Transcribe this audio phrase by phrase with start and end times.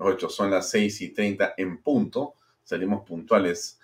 [0.00, 2.34] los hechos son las 6 y 30 en punto.
[2.64, 3.78] Salimos puntuales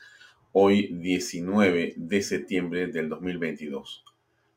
[0.52, 4.02] hoy 19 de septiembre del 2022.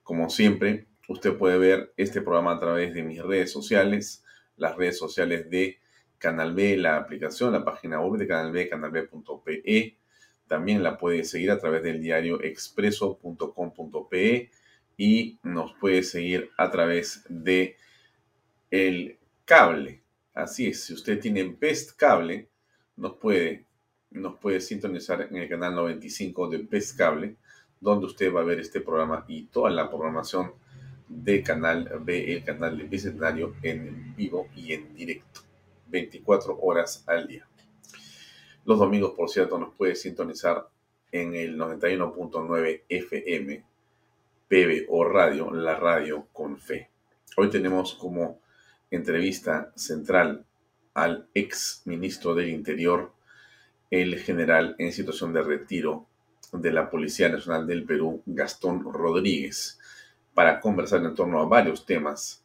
[0.02, 4.24] Como siempre, usted puede ver este programa a través de mis redes sociales,
[4.56, 5.80] las redes sociales de
[6.18, 9.98] Canal B, la aplicación, la página web de Canal B, canalb.pe.
[10.48, 14.50] También la puede seguir a través del diario expreso.com.pe
[14.98, 17.76] y nos puede seguir a través de
[18.72, 19.99] el cable
[20.34, 22.48] Así es, si usted tiene Best Cable,
[22.96, 23.66] nos puede,
[24.12, 27.36] nos puede sintonizar en el canal 95 de Best Cable,
[27.80, 30.54] donde usted va a ver este programa y toda la programación
[31.08, 35.42] de Canal B, el canal de Bicentenario en vivo y en directo,
[35.88, 37.48] 24 horas al día.
[38.66, 40.70] Los domingos, por cierto, nos puede sintonizar
[41.12, 43.64] en el 91.9 FM,
[44.48, 46.90] PBO Radio, la radio con fe.
[47.38, 48.40] Hoy tenemos como
[48.92, 50.46] entrevista central
[50.94, 53.14] al ex ministro del Interior,
[53.90, 56.06] el general en situación de retiro
[56.52, 59.80] de la Policía Nacional del Perú, Gastón Rodríguez,
[60.34, 62.44] para conversar en torno a varios temas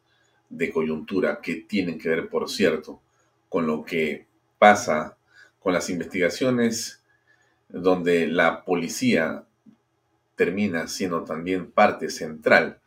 [0.49, 3.00] de coyuntura que tienen que ver, por cierto,
[3.49, 4.27] con lo que
[4.59, 5.16] pasa
[5.59, 7.03] con las investigaciones
[7.69, 9.44] donde la policía
[10.37, 12.81] termina siendo también parte central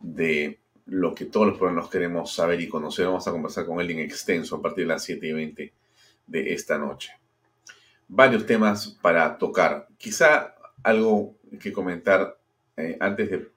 [0.00, 3.06] de lo que todos los pueblos queremos saber y conocer.
[3.06, 5.72] Vamos a conversar con él en extenso a partir de las 7 y 20
[6.26, 7.10] de esta noche.
[8.08, 9.88] Varios temas para tocar.
[9.98, 12.38] Quizá algo que comentar
[12.76, 13.48] eh, antes de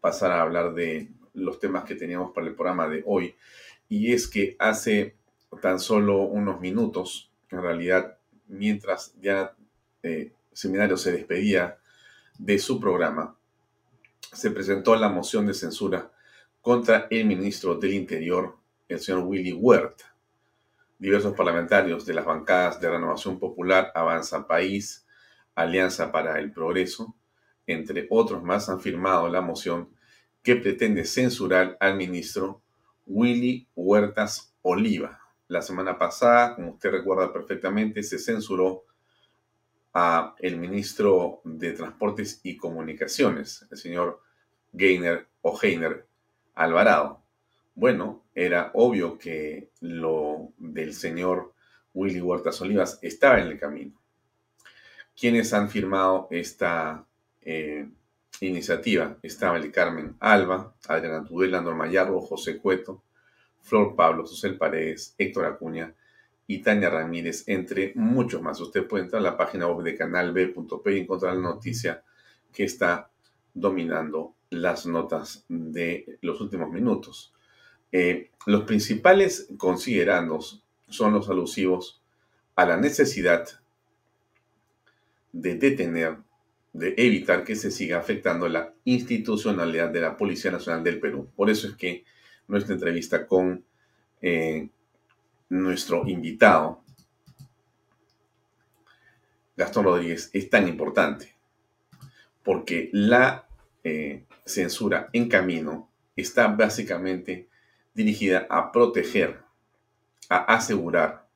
[0.00, 3.34] pasar a hablar de los temas que teníamos para el programa de hoy.
[3.88, 5.16] Y es que hace
[5.62, 8.18] tan solo unos minutos, en realidad,
[8.48, 9.54] mientras ya
[10.02, 11.78] eh, Seminario se despedía
[12.38, 13.36] de su programa,
[14.32, 16.10] se presentó la moción de censura
[16.64, 18.56] contra el ministro del Interior,
[18.88, 20.16] el señor Willy Huerta.
[20.98, 25.06] Diversos parlamentarios de las bancadas de Renovación Popular, Avanza País,
[25.54, 27.14] Alianza para el Progreso,
[27.66, 29.90] entre otros más, han firmado la moción
[30.42, 32.62] que pretende censurar al ministro
[33.04, 35.20] Willy Huertas Oliva.
[35.48, 38.84] La semana pasada, como usted recuerda perfectamente, se censuró
[39.92, 44.22] a el ministro de Transportes y Comunicaciones, el señor
[44.72, 46.06] Gainer o Heiner
[46.54, 47.22] Alvarado.
[47.74, 51.54] Bueno, era obvio que lo del señor
[51.92, 54.00] Willy Huertas Olivas estaba en el camino.
[55.18, 57.06] Quienes han firmado esta
[57.40, 57.88] eh,
[58.40, 59.16] iniciativa?
[59.22, 63.04] Estaba el Carmen Alba, Adriana Tudela, Norma Yarro, José Cueto,
[63.60, 65.94] Flor Pablo, Susel Paredes, Héctor Acuña
[66.46, 68.60] y Tania Ramírez, entre muchos más.
[68.60, 72.02] Usted puede entrar a la página web de canalb.p y encontrar la noticia
[72.52, 73.10] que está
[73.54, 77.32] dominando las notas de los últimos minutos.
[77.92, 82.02] Eh, los principales considerandos son los alusivos
[82.56, 83.48] a la necesidad
[85.32, 86.18] de detener,
[86.72, 91.30] de evitar que se siga afectando la institucionalidad de la Policía Nacional del Perú.
[91.34, 92.04] Por eso es que
[92.46, 93.64] nuestra entrevista con
[94.20, 94.68] eh,
[95.48, 96.82] nuestro invitado,
[99.56, 101.34] Gastón Rodríguez, es tan importante,
[102.42, 103.46] porque la
[103.84, 107.48] eh, censura en camino está básicamente
[107.94, 109.40] dirigida a proteger,
[110.28, 111.26] a asegurar,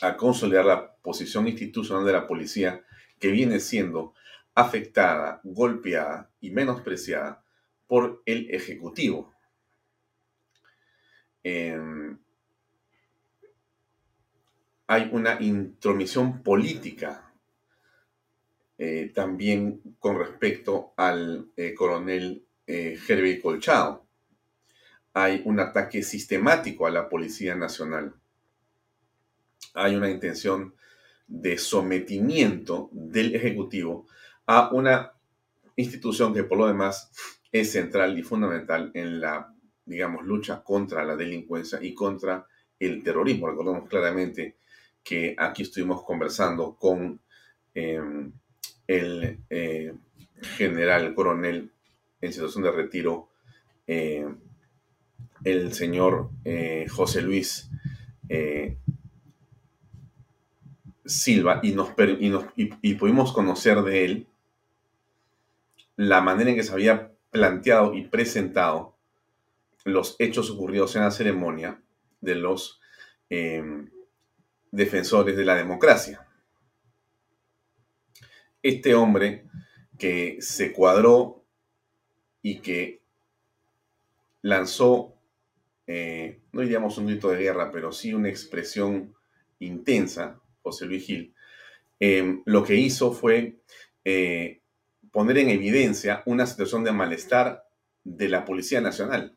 [0.00, 2.84] a consolidar la posición institucional de la policía
[3.18, 4.14] que viene siendo
[4.54, 7.42] afectada, golpeada y menospreciada
[7.86, 9.32] por el Ejecutivo.
[11.42, 12.18] Em,
[14.86, 17.31] hay una intromisión política
[18.78, 24.06] eh, también con respecto al eh, coronel eh, Herbie Colchado.
[25.12, 28.14] Hay un ataque sistemático a la Policía Nacional.
[29.74, 30.74] Hay una intención
[31.26, 34.06] de sometimiento del Ejecutivo
[34.46, 35.12] a una
[35.76, 37.10] institución que por lo demás
[37.52, 39.54] es central y fundamental en la,
[39.84, 42.46] digamos, lucha contra la delincuencia y contra
[42.78, 43.48] el terrorismo.
[43.48, 44.56] Recordemos claramente
[45.02, 47.20] que aquí estuvimos conversando con
[47.74, 48.32] em,
[48.96, 49.94] el eh,
[50.56, 51.70] general coronel
[52.20, 53.28] en situación de retiro,
[53.86, 54.26] eh,
[55.44, 57.68] el señor eh, José Luis
[61.04, 61.90] Silva, y, nos,
[62.56, 64.26] y pudimos conocer de él
[65.96, 68.96] la manera en que se había planteado y presentado
[69.84, 71.82] los hechos ocurridos en la ceremonia
[72.20, 72.80] de los
[74.70, 76.21] defensores de la democracia.
[78.62, 79.44] Este hombre
[79.98, 81.44] que se cuadró
[82.42, 83.02] y que
[84.42, 85.14] lanzó,
[85.86, 89.14] eh, no diríamos un grito de guerra, pero sí una expresión
[89.60, 91.34] intensa, José Luis Gil,
[92.00, 93.60] em, lo que hizo fue
[94.04, 94.60] eh,
[95.12, 97.64] poner en evidencia una situación de malestar
[98.02, 99.36] de la Policía Nacional.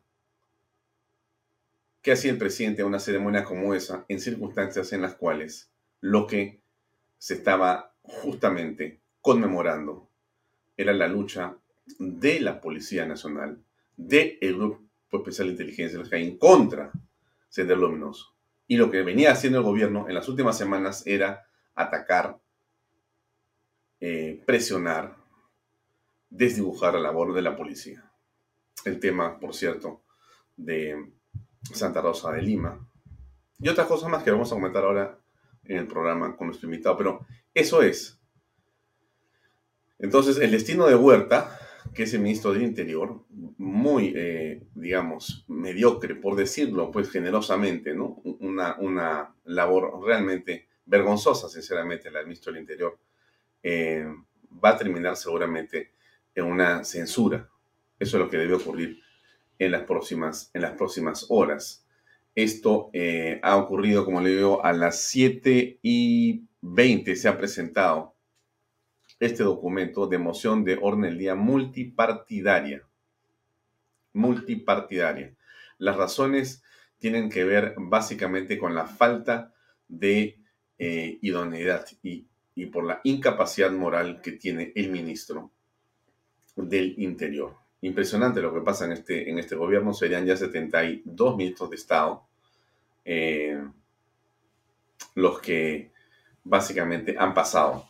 [2.02, 5.70] ¿Qué hacía el presidente a una ceremonia como esa en circunstancias en las cuales
[6.00, 6.60] lo que
[7.18, 10.08] se estaba justamente conmemorando
[10.76, 11.56] era la lucha
[11.98, 13.60] de la Policía Nacional,
[13.96, 16.92] del Grupo Especial de Inteligencia del en contra
[17.48, 18.36] Sender Luminoso.
[18.68, 21.44] Y lo que venía haciendo el gobierno en las últimas semanas era
[21.74, 22.38] atacar,
[23.98, 25.16] eh, presionar,
[26.30, 28.08] desdibujar la labor de la policía.
[28.84, 30.02] El tema, por cierto,
[30.56, 31.04] de
[31.72, 32.78] Santa Rosa de Lima.
[33.58, 35.18] Y otras cosas más que vamos a comentar ahora
[35.64, 36.96] en el programa con nuestro invitado.
[36.96, 38.20] Pero eso es.
[39.98, 41.58] Entonces, el destino de Huerta,
[41.94, 43.24] que es el ministro del Interior,
[43.56, 48.20] muy, eh, digamos, mediocre, por decirlo, pues generosamente, ¿no?
[48.40, 52.98] Una, una labor realmente vergonzosa, sinceramente, la del ministro del Interior,
[53.62, 54.06] eh,
[54.62, 55.92] va a terminar seguramente
[56.34, 57.48] en una censura.
[57.98, 59.00] Eso es lo que debe ocurrir
[59.58, 61.86] en las próximas, en las próximas horas.
[62.34, 68.15] Esto eh, ha ocurrido, como le digo, a las 7 y 20 se ha presentado
[69.18, 72.82] este documento de moción de orden del día multipartidaria.
[74.12, 75.34] Multipartidaria.
[75.78, 76.62] Las razones
[76.98, 79.52] tienen que ver básicamente con la falta
[79.88, 80.38] de
[80.78, 85.50] eh, idoneidad y, y por la incapacidad moral que tiene el ministro
[86.56, 87.54] del Interior.
[87.82, 89.92] Impresionante lo que pasa en este, en este gobierno.
[89.92, 92.26] Serían ya 72 ministros de Estado
[93.04, 93.62] eh,
[95.14, 95.92] los que
[96.42, 97.88] básicamente han pasado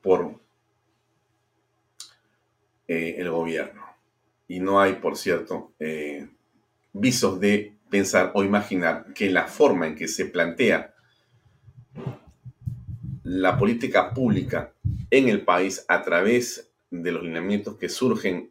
[0.00, 0.40] por
[2.88, 3.82] eh, el gobierno.
[4.48, 6.28] Y no hay, por cierto, eh,
[6.92, 10.94] visos de pensar o imaginar que la forma en que se plantea
[13.22, 14.72] la política pública
[15.10, 18.50] en el país a través de los lineamientos que surgen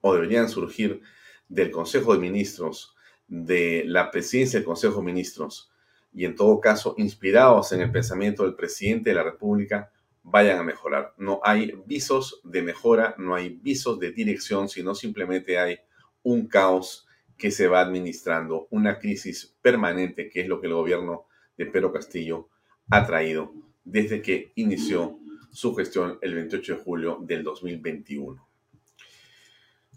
[0.00, 1.00] o deberían surgir
[1.48, 2.94] del Consejo de Ministros,
[3.26, 5.70] de la presidencia del Consejo de Ministros,
[6.12, 9.90] y en todo caso inspirados en el pensamiento del presidente de la República,
[10.22, 11.14] vayan a mejorar.
[11.16, 15.78] No hay visos de mejora, no hay visos de dirección, sino simplemente hay
[16.22, 21.26] un caos que se va administrando, una crisis permanente, que es lo que el gobierno
[21.56, 22.48] de Pedro Castillo
[22.90, 25.18] ha traído desde que inició
[25.50, 28.46] su gestión el 28 de julio del 2021.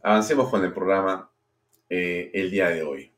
[0.03, 1.31] Avancemos con el programa
[1.89, 3.13] eh, el día de hoy.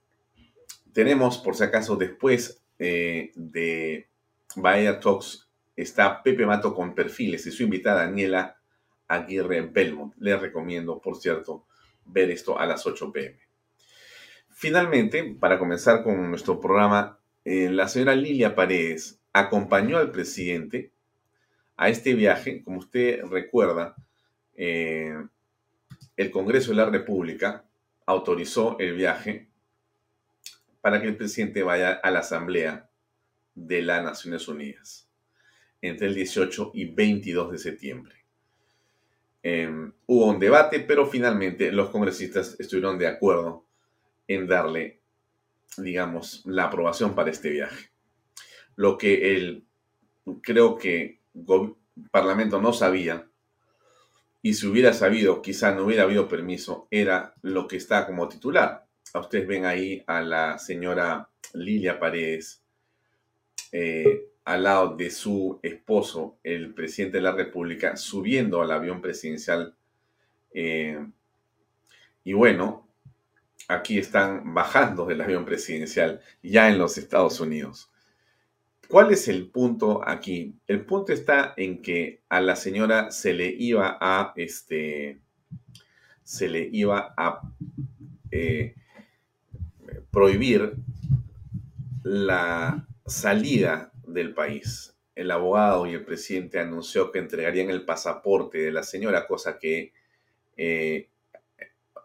[0.92, 4.10] Tenemos, por si acaso, después eh, de
[4.56, 5.45] Bahía Talks,
[5.76, 8.58] está Pepe Mato con perfiles y su invitada Daniela
[9.08, 10.14] Aguirre Belmont.
[10.20, 11.66] Les recomiendo, por cierto,
[12.06, 13.40] ver esto a las 8 pm.
[14.50, 20.92] Finalmente, para comenzar con nuestro programa, eh, la señora Lilia Paredes acompañó al presidente
[21.76, 22.64] a este viaje.
[22.64, 23.96] Como usted recuerda,
[24.56, 25.14] eh,
[26.16, 27.66] el Congreso de la República
[28.06, 29.50] autorizó el viaje
[30.80, 32.90] para que el presidente vaya a la Asamblea
[33.56, 35.05] de las Naciones Unidas
[35.82, 38.16] entre el 18 y 22 de septiembre.
[39.44, 43.64] em, hubo un debate, pero finalmente los congresistas estuvieron de acuerdo
[44.28, 45.02] en darle,
[45.78, 47.92] digamos, la aprobación para este viaje.
[48.76, 49.64] Lo que el,
[50.42, 51.20] creo que
[52.12, 53.28] Parlamento no sabía,
[54.42, 58.86] y si hubiera sabido, quizá no hubiera habido permiso, era lo que está como titular.
[59.14, 62.62] Ustedes ven ahí a la señora Lilia Paredes
[63.72, 69.76] eh, al lado de su esposo, el presidente de la República, subiendo al avión presidencial.
[70.54, 71.04] Eh,
[72.24, 72.88] y bueno,
[73.68, 77.92] aquí están bajando del avión presidencial ya en los Estados Unidos.
[78.88, 80.56] ¿Cuál es el punto aquí?
[80.68, 85.22] El punto está en que a la señora se le iba a, este,
[86.24, 87.42] se le iba a
[88.30, 88.76] eh,
[90.12, 90.76] prohibir
[92.04, 94.96] la salida del país.
[95.16, 99.94] El abogado y el presidente anunció que entregarían el pasaporte de la señora, cosa que
[100.58, 101.10] eh,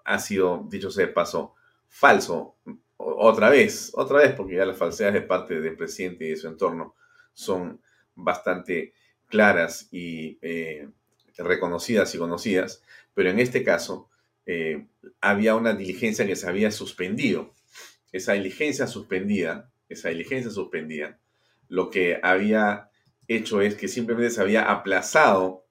[0.04, 1.54] ha sido, dicho sea de paso,
[1.88, 2.56] falso.
[2.96, 6.48] Otra vez, otra vez, porque ya las falsedades de parte del presidente y de su
[6.48, 6.94] entorno
[7.32, 7.80] son
[8.14, 8.94] bastante
[9.26, 10.88] claras y eh,
[11.38, 12.82] reconocidas y conocidas,
[13.14, 14.10] pero en este caso
[14.46, 14.86] eh,
[15.20, 17.54] había una diligencia que se había suspendido.
[18.12, 21.20] Esa diligencia suspendida, esa diligencia suspendida,
[21.70, 22.90] lo que había
[23.28, 25.64] hecho es que simplemente se había aplazado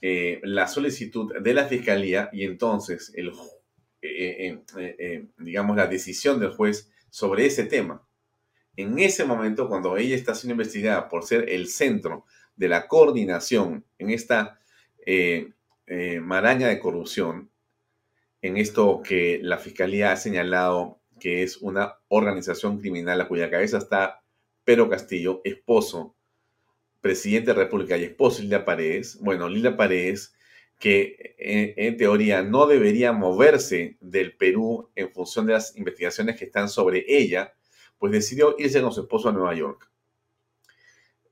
[0.00, 3.32] eh, la solicitud de la fiscalía y entonces el,
[4.00, 8.06] eh, eh, digamos, la decisión del juez sobre ese tema.
[8.76, 13.84] En ese momento, cuando ella está siendo investigada por ser el centro de la coordinación
[13.98, 14.60] en esta
[16.20, 17.50] maraña de corrupción,
[18.40, 23.78] en esto que la fiscalía ha señalado que es una organización criminal a cuya cabeza
[23.78, 24.22] está
[24.68, 26.14] Pedro Castillo, esposo,
[27.00, 30.34] presidente de la República y esposo Lila Paredes, bueno, Lila Paredes,
[30.78, 36.68] que en, teoría no debería moverse del Perú en función de las investigaciones que están
[36.68, 37.54] sobre ella,
[37.96, 39.90] pues decidió irse con su esposo a Nueva York.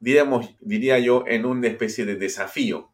[0.01, 2.91] Diríamos, diría yo, en una especie de desafío,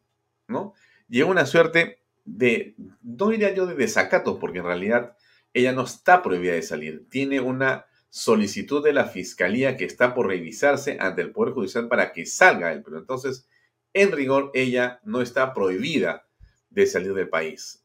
[0.48, 0.74] ¿no?
[1.08, 5.16] En una suerte de, no diría yo de desacato, porque en realidad
[5.54, 10.26] ella no está prohibida de salir, tiene una solicitud de la fiscalía que está por
[10.26, 12.82] revisarse ante el Poder Judicial para que salga él.
[12.84, 13.48] Pero entonces,
[13.94, 16.28] en rigor, ella no está prohibida
[16.68, 17.82] de salir del país.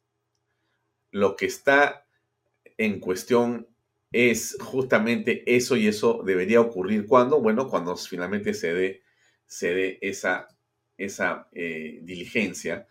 [1.12, 2.06] Lo que está
[2.78, 3.70] en cuestión
[4.12, 9.04] es justamente eso y eso debería ocurrir cuando, bueno, cuando finalmente se dé,
[9.46, 10.50] se dé esa,
[10.98, 12.86] esa eh, diligencia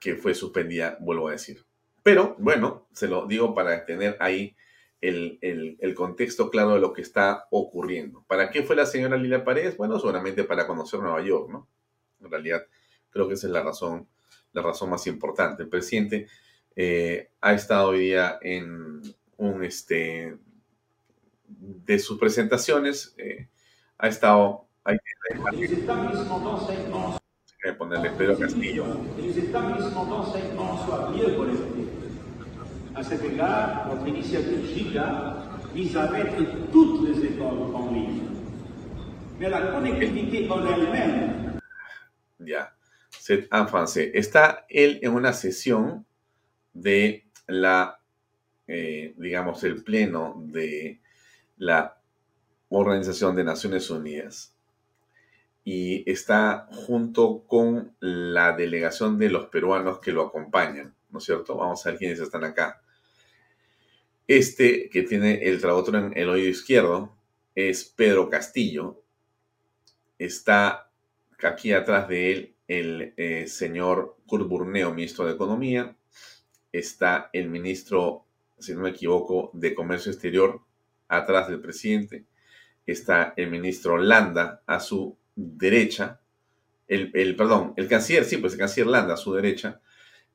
[0.00, 1.64] que fue suspendida, vuelvo a decir.
[2.02, 4.56] Pero bueno, se lo digo para tener ahí
[5.00, 8.24] el, contexto claro de lo que está ocurriendo.
[8.26, 9.76] ¿Para qué fue la señora Lila Paredes?
[9.76, 11.68] Bueno, seguramente para conocer Nueva York, ¿no?
[12.20, 12.66] En realidad,
[13.10, 14.08] creo que esa es la razón,
[14.52, 15.62] la razón más importante.
[15.62, 16.26] El presidente
[16.74, 19.02] eh, ha estado hoy día en
[19.36, 20.36] un, este,
[21.46, 23.48] de sus presentaciones, eh,
[23.98, 24.98] ha estado, hay
[27.62, 28.84] que ponerle Pedro Castillo.
[32.96, 35.36] À cet égard, notre initiative GIGA
[35.74, 38.22] vise à mettre toutes les écoles en ligne.
[39.38, 41.58] Mais la conectivité en elle-même.
[42.40, 42.72] Ya,
[43.10, 44.12] c'est en français.
[44.14, 46.06] Está él en una sesión
[46.72, 48.00] de la,
[48.66, 50.98] eh, digamos, el pleno de
[51.58, 52.00] la
[52.70, 54.54] Organización de Naciones Unidas
[55.64, 61.58] y está junto con la delegación de los peruanos que lo acompañan, ¿no es cierto?
[61.58, 62.80] Vamos a ver quiénes están acá.
[64.28, 67.16] Este que tiene el traductor en el oído izquierdo
[67.54, 69.04] es Pedro Castillo.
[70.18, 70.90] Está
[71.40, 75.96] aquí atrás de él el eh, señor Kurt Burneo, ministro de Economía.
[76.72, 78.26] Está el ministro,
[78.58, 80.60] si no me equivoco, de Comercio Exterior,
[81.06, 82.26] atrás del presidente.
[82.84, 86.20] Está el ministro Landa a su derecha.
[86.88, 89.80] El, el, perdón, el canciller, sí, pues el canciller Landa a su derecha.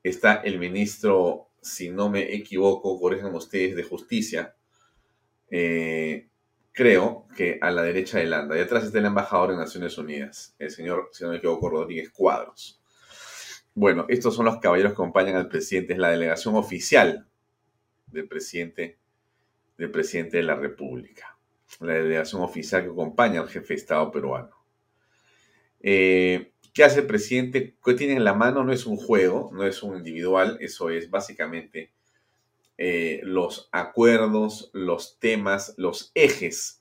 [0.02, 4.56] Está el ministro si no me equivoco, corrijan ustedes, de justicia,
[5.50, 6.30] eh,
[6.72, 8.58] creo que a la derecha de Landa.
[8.58, 12.10] Y atrás está el embajador de Naciones Unidas, el señor, si no me equivoco, Rodríguez
[12.10, 12.82] Cuadros.
[13.74, 17.28] Bueno, estos son los caballeros que acompañan al presidente, es la delegación oficial
[18.08, 19.00] del presidente,
[19.78, 21.38] del presidente de la República.
[21.80, 24.52] La delegación oficial que acompaña al jefe de Estado peruano.
[25.80, 27.76] Eh, ¿Qué hace el presidente?
[27.84, 28.64] ¿Qué tiene en la mano?
[28.64, 31.92] No es un juego, no es un individual, eso es básicamente
[32.78, 36.80] eh, los acuerdos, los temas, los ejes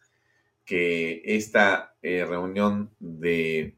[0.64, 3.76] que esta eh, reunión de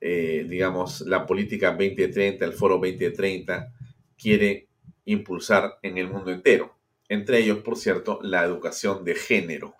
[0.00, 3.72] eh, digamos, la política 2030, el foro 2030,
[4.16, 4.68] quiere
[5.04, 6.74] impulsar en el mundo entero.
[7.08, 9.74] Entre ellos, por cierto, la educación de género,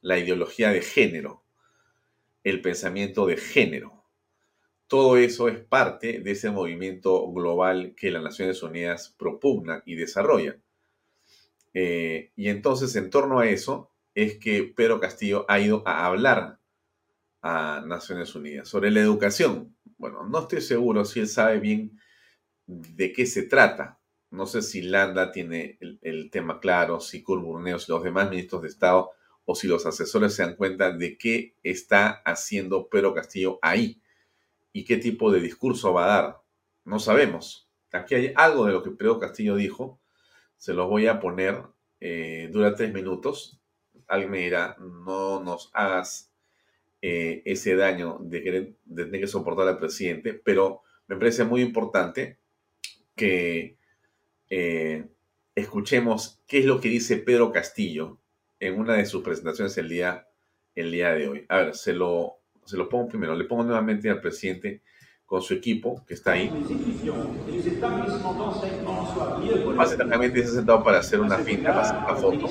[0.00, 1.44] la ideología de género,
[2.42, 4.01] el pensamiento de género.
[4.92, 10.58] Todo eso es parte de ese movimiento global que las Naciones Unidas propugna y desarrolla.
[11.72, 16.58] Eh, y entonces, en torno a eso, es que Pedro Castillo ha ido a hablar
[17.40, 19.74] a Naciones Unidas sobre la educación.
[19.96, 21.98] Bueno, no estoy seguro si él sabe bien
[22.66, 23.98] de qué se trata.
[24.30, 28.68] No sé si Landa tiene el, tema claro, si Curburneos y los demás ministros de
[28.68, 29.10] Estado
[29.46, 34.02] o si los asesores se dan cuenta de qué está haciendo Pedro Castillo ahí
[34.72, 36.42] y qué tipo de discurso va a dar.
[36.84, 37.68] No sabemos.
[37.92, 40.00] Aquí hay algo de lo que Pedro Castillo dijo.
[40.56, 41.62] Se los voy a poner.
[42.00, 43.60] Eh, dura tres minutos.
[44.08, 46.32] Alguien me dirá, no nos hagas
[47.00, 52.38] eh, ese daño de, tener que soportar al presidente, pero me parece muy importante
[53.16, 53.76] que
[54.50, 55.06] eh,
[55.54, 58.20] escuchemos qué es lo que dice Pedro Castillo
[58.60, 60.28] en una de sus presentaciones el día,
[60.76, 61.46] el día de hoy.
[61.48, 64.82] A ver, se lo, se lo pongo primero, le pongo nuevamente al presidente
[65.32, 66.50] con su equipo que está ahí.
[69.74, 72.48] Básicamente se ha sentado para hacer una para hacer una foto.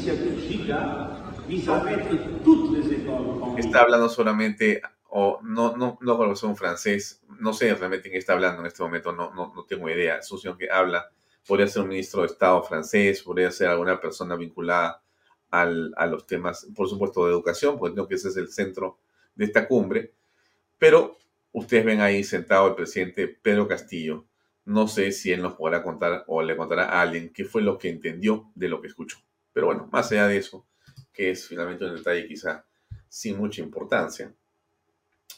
[3.57, 8.33] Está hablando solamente, o no, no, no conoce un francés, no sé realmente quién está
[8.33, 10.17] hablando en este momento, no, no, no tengo idea.
[10.17, 11.07] Es que habla,
[11.45, 15.03] podría ser un ministro de Estado francés, podría ser alguna persona vinculada
[15.51, 18.97] al, a los temas, por supuesto, de educación, porque creo que ese es el centro
[19.35, 20.13] de esta cumbre.
[20.77, 21.17] Pero
[21.51, 24.25] ustedes ven ahí sentado el presidente Pedro Castillo.
[24.65, 27.77] No sé si él nos podrá contar o le contará a alguien qué fue lo
[27.77, 29.17] que entendió de lo que escuchó.
[29.53, 30.67] Pero bueno, más allá de eso,
[31.13, 32.65] que es finalmente un detalle quizá
[33.09, 34.33] sin mucha importancia.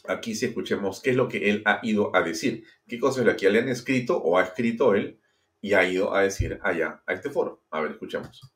[0.06, 3.26] Aquí sí escuchemos qué es lo que él ha ido a decir, qué cosas es
[3.26, 5.18] lo que le han escrito o ha escrito él
[5.60, 7.64] y ha ido a decir allá, a este foro.
[7.70, 8.52] A ver, escuchemos.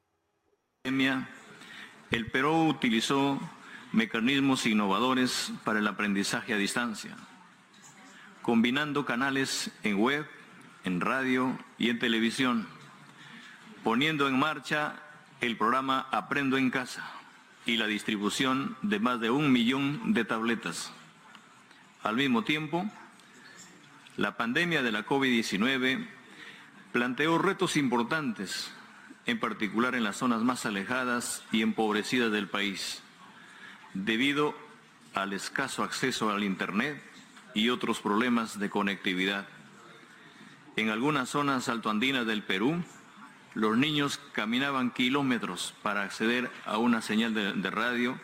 [2.10, 3.40] El Perú utilizó
[3.92, 7.16] mecanismos innovadores para el aprendizaje a distancia,
[8.42, 10.26] combinando canales en web,
[10.84, 12.66] en radio y en televisión,
[13.84, 14.96] poniendo en marcha
[15.40, 17.04] el programa Aprendo en Casa
[17.64, 20.92] y la distribución de más de un millón de tabletas.
[22.02, 22.90] Al mismo tiempo,
[24.16, 26.06] la pandemia de la COVID-19
[26.92, 28.72] planteó retos importantes,
[29.26, 33.02] en particular en las zonas más alejadas y empobrecidas del país,
[33.94, 34.54] debido
[35.14, 37.02] al escaso acceso al Internet
[37.54, 39.46] y otros problemas de conectividad.
[40.76, 42.82] En algunas zonas altoandinas del Perú,
[43.54, 48.18] los niños caminaban kilómetros para acceder a una señal de, radio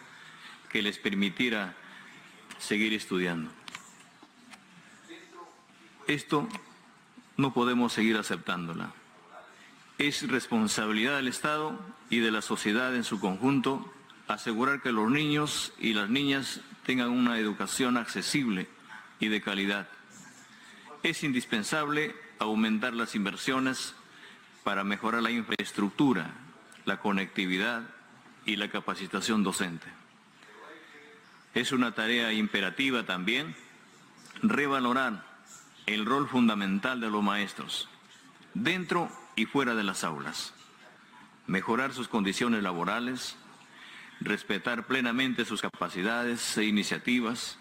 [0.68, 1.74] que les permitiera
[2.58, 3.50] seguir estudiando.
[6.06, 6.48] Esto
[7.36, 8.92] no podemos seguir aceptándola.
[9.98, 13.93] Es responsabilidad del Estado y de la sociedad en su conjunto
[14.28, 18.68] asegurar que los niños y las niñas tengan una educación accesible
[19.20, 19.88] y de calidad.
[21.02, 23.94] Es indispensable aumentar las inversiones
[24.64, 26.32] para mejorar la infraestructura,
[26.84, 27.82] la conectividad
[28.46, 29.86] y la capacitación docente.
[31.54, 33.54] Es una tarea imperativa también
[34.42, 35.24] revalorar
[35.86, 37.88] el rol fundamental de los maestros,
[38.54, 40.54] dentro y fuera de las aulas,
[41.46, 43.36] mejorar sus condiciones laborales,
[44.20, 47.58] respetar plenamente sus capacidades e iniciativas.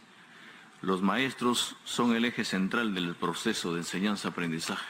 [0.81, 4.85] Los maestros son el eje central del proceso de enseñanza-aprendizaje.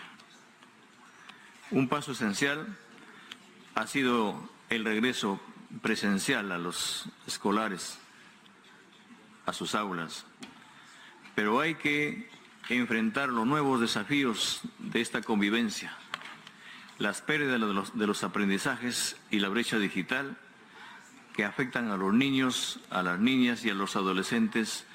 [1.72, 2.78] Un paso esencial
[3.76, 5.40] ha sido el regreso
[5.82, 8.00] presencial a los escolares,
[9.46, 10.26] a sus aulas.
[11.36, 12.30] Pero hay que
[12.70, 15.98] enfrentar los nuevos desafíos de esta convivencia,
[17.00, 20.38] las pérdidas de los, de los aprendizajes y la brecha digital
[21.34, 24.86] que afectan a los niños, a las niñas y a los adolescentes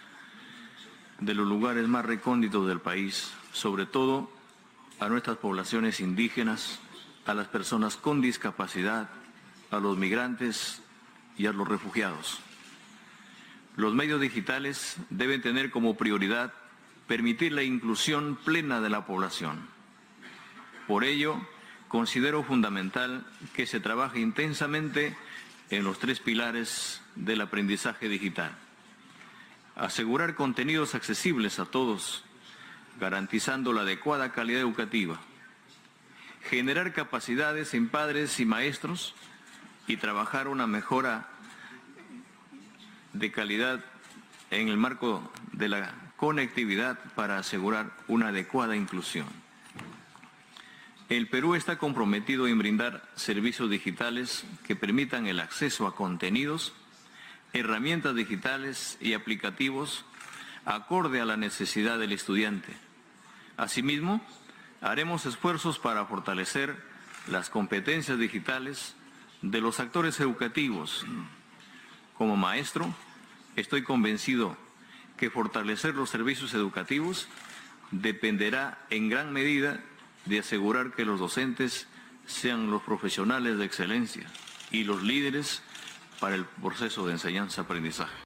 [1.20, 4.30] de los lugares más recónditos del país, sobre todo
[5.00, 6.78] a nuestras poblaciones indígenas,
[7.26, 9.10] a las personas con discapacidad,
[9.70, 10.80] a los migrantes
[11.36, 12.40] y a los refugiados.
[13.76, 16.52] Los medios digitales deben tener como prioridad
[17.06, 19.66] permitir la inclusión plena de la población.
[20.86, 21.40] Por ello,
[21.88, 25.16] considero fundamental que se trabaje intensamente
[25.70, 28.52] en los tres pilares del aprendizaje digital.
[29.76, 32.24] Asegurar contenidos accesibles a todos
[32.98, 35.20] garantizando la adecuada calidad educativa,
[36.42, 39.14] generar capacidades en padres y maestros
[39.86, 41.28] y trabajar una mejora
[43.12, 43.84] de calidad
[44.50, 49.26] en el marco de la conectividad para asegurar una adecuada inclusión.
[51.08, 56.74] El Perú está comprometido en brindar servicios digitales que permitan el acceso a contenidos,
[57.54, 60.04] herramientas digitales y aplicativos
[60.66, 62.74] acorde a la necesidad del estudiante.
[63.56, 64.20] Asimismo,
[64.82, 66.76] haremos esfuerzos para fortalecer
[67.26, 68.94] las competencias digitales
[69.40, 71.06] de los actores educativos.
[72.18, 72.94] Como maestro,
[73.56, 74.58] estoy convencido
[75.16, 77.28] que fortalecer los servicios educativos
[77.92, 79.80] dependerá en gran medida
[80.28, 81.88] de asegurar que los docentes
[82.26, 84.26] sean los profesionales de excelencia
[84.70, 85.62] y los líderes
[86.20, 88.24] para el proceso de enseñanza-aprendizaje.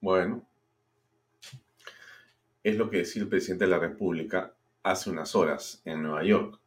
[0.00, 0.46] Bueno,
[2.62, 6.60] es lo que decía el presidente de la República hace unas horas en Nueva York.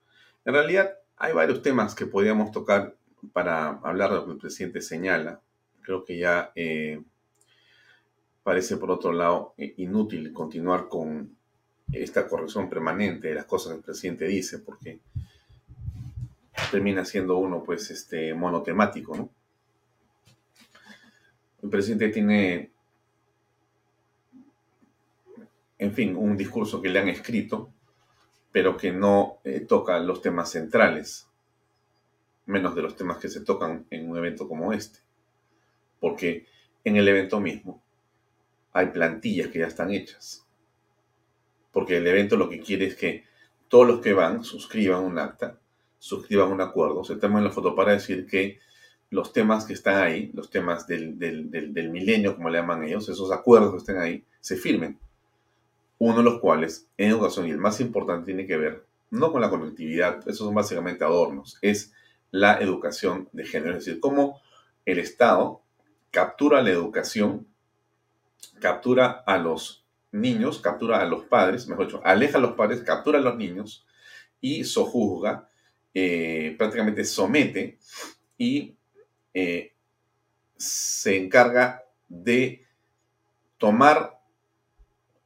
[0.44, 2.96] En realidad, hay varios temas que podríamos tocar
[3.32, 5.40] para hablar de lo que el presidente señala.
[5.82, 7.02] Creo que ya eh,
[8.44, 11.38] parece, por otro lado, inútil continuar con
[11.92, 15.00] esta corrección permanente de las cosas que el presidente dice, porque
[16.72, 19.30] termina siendo uno, pues, este, monotemático, ¿no?
[21.62, 22.72] El presidente tiene,
[25.78, 27.72] en fin, un discurso que le han escrito,
[28.52, 31.28] pero que no eh, toca los temas centrales,
[32.48, 35.00] menos de los temas que se tocan en un evento como este.
[36.00, 36.48] Porque
[36.84, 37.82] en el evento mismo
[38.74, 40.46] hay plantillas que ya están hechas
[41.72, 43.24] porque el evento lo que quiere es que
[43.68, 45.58] todos los que van suscriban un acta,
[45.98, 48.60] suscriban un acuerdo, se tomen la foto para decir que
[49.12, 53.32] los temas que están ahí, los temas del, del, milenio, como le llaman ellos, esos
[53.32, 55.00] acuerdos que estén ahí, se firmen.
[56.00, 59.42] Uno de los cuales, en educación, y el más importante, tiene que ver no con
[59.42, 61.94] la conectividad, esos son básicamente adornos, es
[62.32, 64.42] la educación de género, es decir, cómo
[64.86, 65.62] el Estado
[66.10, 67.48] captura la educación,
[68.60, 69.81] captura a los
[70.12, 73.86] niños, captura a los padres, mejor dicho, aleja a los padres, captura a los niños
[74.40, 75.50] y sojuzga,
[75.94, 77.78] eh, prácticamente somete
[78.38, 78.76] y
[79.34, 79.74] eh,
[80.58, 82.66] se encarga de
[83.58, 84.20] tomar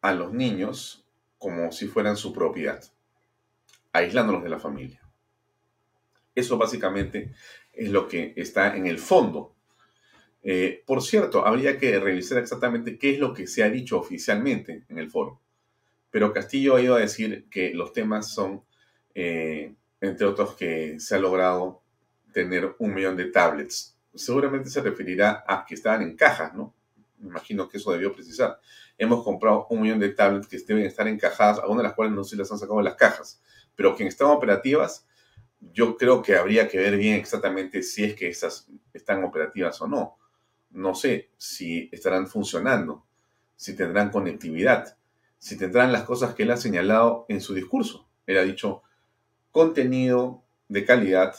[0.01, 1.05] a los niños
[1.37, 2.83] como si fueran su propiedad,
[3.91, 5.01] aislándolos de la familia.
[6.33, 7.33] Eso básicamente
[7.73, 9.54] es lo que está en el fondo
[10.47, 14.85] eh, por cierto, habría que revisar exactamente qué es lo que se ha dicho oficialmente
[14.89, 15.41] en el foro.
[16.11, 18.63] Pero Castillo ha ido a decir que los temas son,
[19.15, 21.81] eh, entre otros, que se ha logrado
[22.31, 23.97] tener un millón de tablets.
[24.13, 26.75] Seguramente se referirá a que estaban en cajas, ¿no?
[27.17, 28.59] Me imagino que eso debió precisar.
[28.99, 32.23] Hemos comprado un millón de tablets que deben estar encajadas, algunas de las cuales no
[32.23, 33.41] se las han sacado de las cajas,
[33.75, 35.07] pero que están operativas,
[35.59, 39.87] yo creo que habría que ver bien exactamente si es que esas están operativas o
[39.87, 40.19] no
[40.75, 43.03] no sé si estarán funcionando,
[43.55, 44.97] si tendrán conectividad,
[45.39, 48.07] si tendrán las cosas que él ha señalado en su discurso.
[48.27, 48.83] Él ha dicho
[49.51, 51.35] contenido de calidad,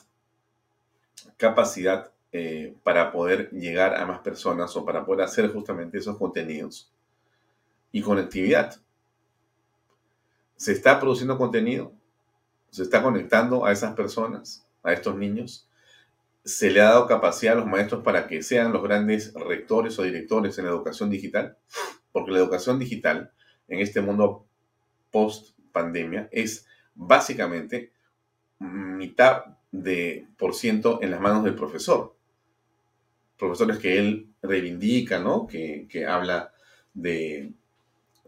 [1.36, 6.90] capacidad eh, para poder llegar a más personas o para poder hacer justamente esos contenidos.
[7.92, 8.80] Y conectividad.
[10.56, 11.92] ¿Se está produciendo contenido?
[12.70, 15.65] ¿Se está conectando a esas personas, a estos niños?
[16.46, 20.04] Se le ha dado capacidad a los maestros para que sean los grandes rectores o
[20.04, 21.58] directores en la educación digital,
[22.12, 23.32] porque la educación digital
[23.66, 24.46] en este mundo
[25.10, 27.90] post pandemia es básicamente
[28.60, 32.14] mitad de por ciento en las manos del profesor.
[33.36, 35.48] Profesores que él reivindica, ¿no?
[35.48, 36.52] Que, habla
[36.94, 37.50] de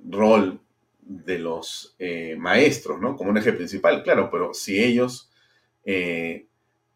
[0.04, 0.61] rol
[1.02, 3.16] de los eh, maestros, ¿no?
[3.16, 5.31] Como un eje principal, claro, pero si ellos
[5.85, 6.47] eh,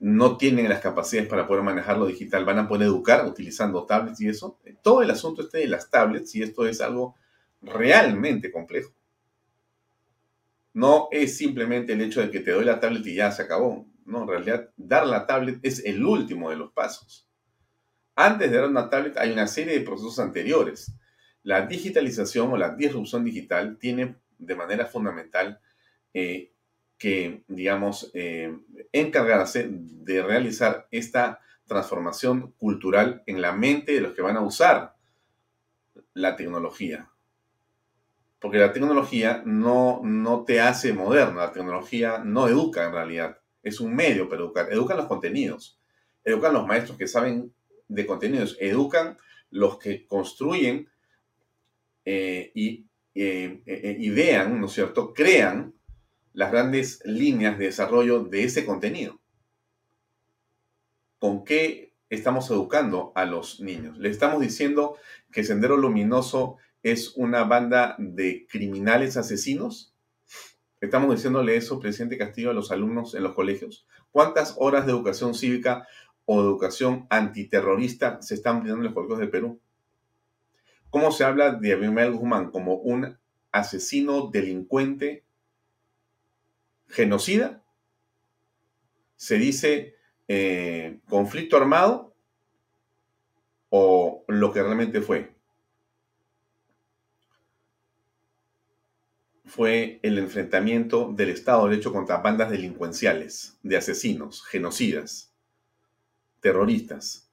[0.02, 4.20] no tienen las capacidades para poder manejar lo digital, van a poder educar utilizando tablets
[4.20, 4.58] y eso.
[4.82, 7.14] Todo el asunto este de las tablets y esto es algo
[7.60, 8.92] realmente complejo.
[10.72, 13.86] No es simplemente el hecho de que te doy la tablet y ya se acabó.
[14.04, 17.28] No, en realidad dar la tablet es el último de los pasos.
[18.16, 20.92] Antes de dar una tablet hay una serie de procesos anteriores.
[21.44, 25.60] La digitalización o la disrupción digital tiene de manera fundamental
[26.12, 26.51] eh,
[27.02, 28.56] que, digamos, eh,
[28.92, 34.94] encargarse de realizar esta transformación cultural en la mente de los que van a usar
[36.14, 37.10] la tecnología.
[38.38, 43.80] Porque la tecnología no, no te hace moderno, la tecnología no educa en realidad, es
[43.80, 45.80] un medio para educar, educan los contenidos,
[46.22, 47.52] educan los maestros que saben
[47.88, 49.18] de contenidos, educan
[49.50, 50.88] los que construyen
[52.04, 52.86] eh, y
[53.16, 55.74] eh, idean, ¿no es cierto?, crean
[56.32, 59.20] las grandes líneas de desarrollo de ese contenido.
[61.18, 63.98] ¿Con qué estamos educando a los niños?
[63.98, 64.96] ¿Le estamos diciendo
[65.30, 69.94] que Sendero Luminoso es una banda de criminales asesinos?
[70.80, 73.86] ¿Estamos diciéndole eso, presidente Castillo, a los alumnos en los colegios?
[74.10, 75.86] ¿Cuántas horas de educación cívica
[76.24, 79.60] o educación antiterrorista se están pidiendo en los colegios del Perú?
[80.90, 83.16] ¿Cómo se habla de Abimael Guzmán como un
[83.52, 85.24] asesino, delincuente,
[86.92, 87.64] genocida?
[89.16, 89.96] ¿Se dice
[90.28, 92.14] eh, conflicto armado
[93.70, 95.34] o lo que realmente fue?
[99.44, 105.34] Fue el enfrentamiento del Estado de Derecho contra bandas delincuenciales, de asesinos, genocidas,
[106.40, 107.30] terroristas.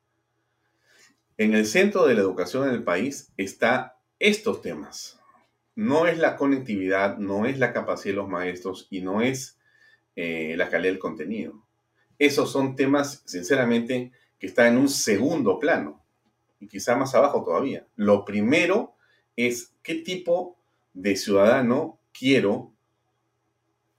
[1.37, 5.18] En el centro de la educación en el país está estos temas.
[5.79, 9.57] No es la conectividad, no es la capacidad de los maestros y no es
[10.17, 11.65] eh, la calidad del contenido.
[12.17, 16.03] Esos son temas, sinceramente, que están en un segundo plano
[16.59, 17.87] y quizá más abajo todavía.
[17.95, 18.95] Lo primero
[19.37, 20.57] es qué tipo
[20.93, 22.73] de ciudadano quiero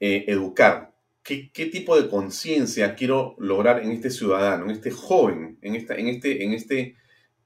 [0.00, 5.58] eh, educar, ¿Qué, qué, tipo de conciencia quiero lograr en este ciudadano, en este joven,
[5.62, 6.96] en, esta, en, este, en este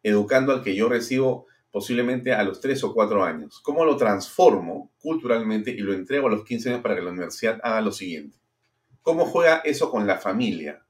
[0.03, 3.61] educando al que yo recibo posiblemente a los 3 o 4 años.
[3.61, 7.59] ¿Cómo lo transformo culturalmente y lo entrego a los 15 años para que la universidad
[7.65, 8.39] haga lo siguiente?
[9.03, 10.87] ¿Cómo juega eso con la familia?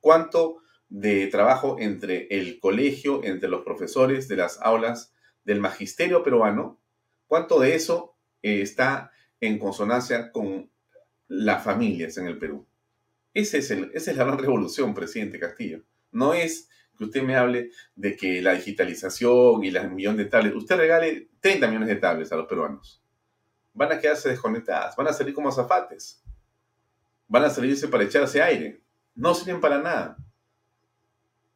[0.00, 5.12] ¿Cuánto de trabajo entre el colegio, entre los profesores de las aulas
[5.44, 6.80] del magisterio peruano,
[7.26, 10.70] cuánto de eso eh, está en consonancia con
[11.28, 12.66] las familias en el Perú?
[13.34, 15.82] Ese es el, esa es la gran revolución, presidente Castillo.
[16.10, 16.70] No es
[17.04, 21.66] usted me hable de que la digitalización y las millones de tablets, usted regale 30
[21.68, 23.02] millones de tablets a los peruanos.
[23.74, 26.22] Van a quedarse desconectadas, van a salir como zafates
[27.32, 28.82] van a salirse para echarse aire.
[29.14, 30.18] No sirven para nada.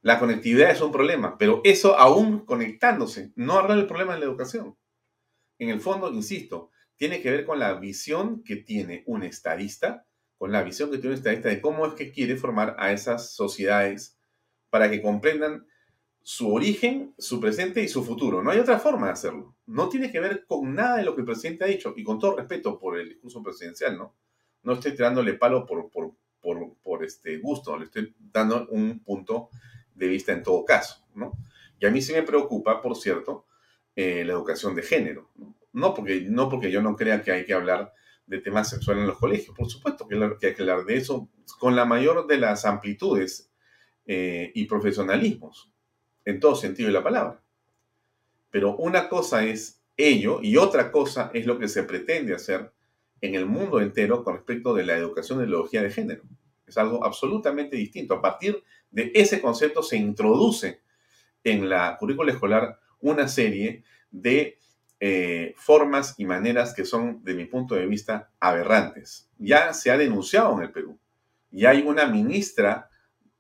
[0.01, 4.25] La conectividad es un problema, pero eso aún conectándose no arregla el problema de la
[4.25, 4.75] educación.
[5.59, 10.07] En el fondo, insisto, tiene que ver con la visión que tiene un estadista,
[10.39, 13.35] con la visión que tiene un estadista de cómo es que quiere formar a esas
[13.35, 14.16] sociedades
[14.77, 15.67] para que comprendan
[16.21, 18.43] su origen, su presente y su futuro.
[18.43, 19.57] No hay otra forma de hacerlo.
[19.65, 22.19] No tiene que ver con nada de lo que el presidente ha dicho, y con
[22.19, 24.15] todo respeto por el discurso presidencial, ¿no?
[24.65, 25.89] no estoy tirándole palo por,
[26.43, 29.49] por, este gusto, le estoy dando un punto
[29.95, 31.33] de vista en todo caso, ¿no?
[31.81, 33.47] Y a mí sí me preocupa, por cierto,
[33.95, 35.31] eh, la educación de género,
[35.73, 35.95] ¿no?
[35.95, 37.95] porque, no porque yo no crea que hay que hablar
[38.27, 41.75] de temas sexuales en los colegios, por supuesto que, hay que hablar de eso con
[41.75, 43.51] la mayor de las amplitudes
[44.07, 45.71] eh, y profesionalismos,
[46.25, 47.43] en todo sentido de la palabra.
[48.51, 52.73] Pero una cosa es ello y otra cosa es lo que se pretende hacer
[53.21, 56.23] en el mundo entero con respecto de la educación de ideología de género.
[56.67, 58.15] Es algo absolutamente distinto.
[58.15, 60.81] A partir de ese concepto se introduce
[61.45, 64.59] en la currícula escolar una serie de
[64.99, 69.29] eh, formas y maneras que son, de mi punto de vista, aberrantes.
[69.39, 70.99] Ya se ha denunciado en el Perú.
[71.51, 72.91] Ya hay una ministra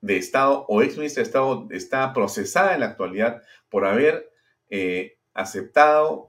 [0.06, 4.30] de Estado o ex ministra de Estado está procesada en la actualidad por haber
[4.70, 6.28] eh, aceptado,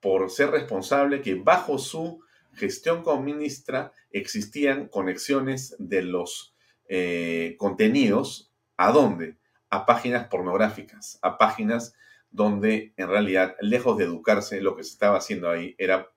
[0.00, 2.20] por ser responsable que bajo su
[2.52, 6.54] gestión como ministra existían conexiones de los
[6.88, 8.52] eh, contenidos.
[8.76, 9.36] ¿A dónde?
[9.70, 11.94] A páginas pornográficas, a páginas
[12.30, 16.10] donde en realidad, lejos de educarse, lo que se estaba haciendo ahí era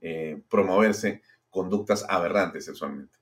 [0.00, 3.18] eh, promoverse conductas aberrantes sexualmente.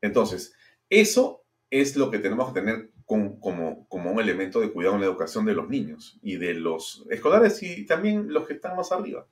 [0.00, 0.54] Entonces,
[0.90, 3.40] eso es lo que tenemos que tener como,
[3.88, 7.62] como un elemento de cuidado en la educación de los niños y de los escolares
[7.62, 9.26] y también los que están más arriba.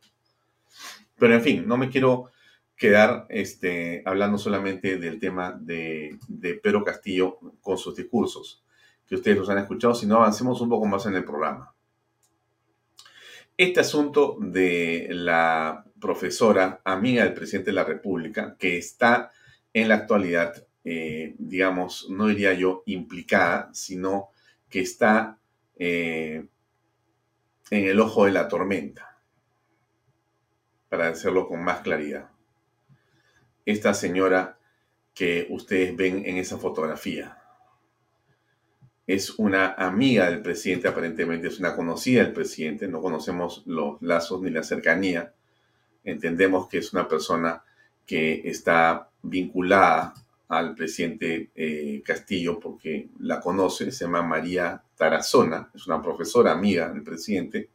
[1.18, 2.30] Pero en fin, no me quiero
[2.78, 6.16] quedar este, hablando solamente del tema de,
[6.62, 8.64] Pedro Castillo con sus discursos,
[9.06, 11.74] que ustedes los han escuchado, sino avancemos un poco más en el programa.
[13.56, 19.32] Este asunto de la profesora, amiga del presidente de la República, que está
[19.72, 24.30] en la actualidad, eh, digamos, no diría yo implicada, sino
[24.70, 25.38] que está
[25.76, 26.46] eh,
[27.70, 29.18] en el ojo de la tormenta
[30.88, 32.30] para decirlo con más claridad.
[33.66, 34.56] Esta señora
[35.12, 37.36] que ustedes ven en esa fotografía
[39.06, 44.40] es una amiga del presidente, aparentemente es una conocida del presidente, no conocemos los lazos
[44.40, 45.34] ni la cercanía,
[46.02, 47.62] entendemos que es una persona
[48.06, 50.14] que está vinculada
[50.48, 56.90] al presidente eh, Castillo porque la conoce, se llama María Tarazona, es una profesora amiga
[56.90, 57.70] del presidente,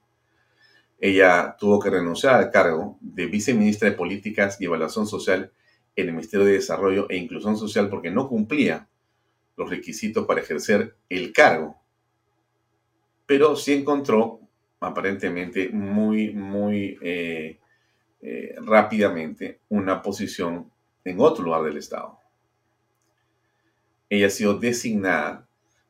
[0.99, 5.51] ella tuvo que renunciar al cargo de viceministra de Políticas y Evaluación Social
[5.95, 8.87] en el Ministerio de Desarrollo e Inclusión Social porque no cumplía
[9.57, 11.75] los requisitos para ejercer el cargo.
[13.25, 14.39] Pero sí encontró
[14.79, 17.59] aparentemente muy, muy eh,
[18.21, 20.71] eh, rápidamente una posición
[21.03, 22.22] en otro lugar del Estado.
[24.13, 25.47] Ella ha sido designada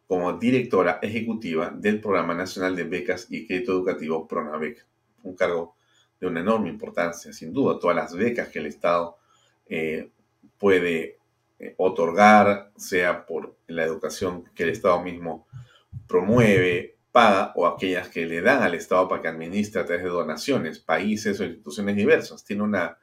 [0.08, 4.86] como directora ejecutiva del Programa Nacional de Becas y Crédito Educativo PRONAVEC,
[5.24, 5.76] un cargo
[6.22, 9.18] de una enorme importancia, sin duda, todas las becas que el Estado
[9.66, 10.10] eh,
[10.58, 11.18] puede
[11.60, 15.46] eh, otorgar, sea por la educación que el Estado mismo
[16.08, 20.10] promueve, paga, o aquellas que le dan al Estado para que administre a través de
[20.10, 22.46] donaciones, países o instituciones diversas.
[22.46, 22.98] Tiene una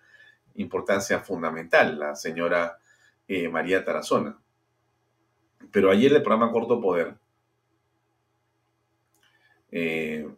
[0.55, 2.79] importancia fundamental la señora
[3.29, 4.39] eh, María Tarazona.
[5.71, 7.15] Pero ayer el programa Corto Poder
[9.71, 10.29] eh,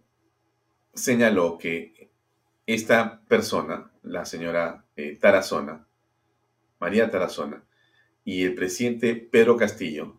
[0.95, 2.11] señaló que
[2.67, 4.85] esta persona, la señora
[5.21, 5.87] Tarazona,
[6.79, 7.63] María Tarazona,
[8.25, 10.19] y el presidente Pedro Castillo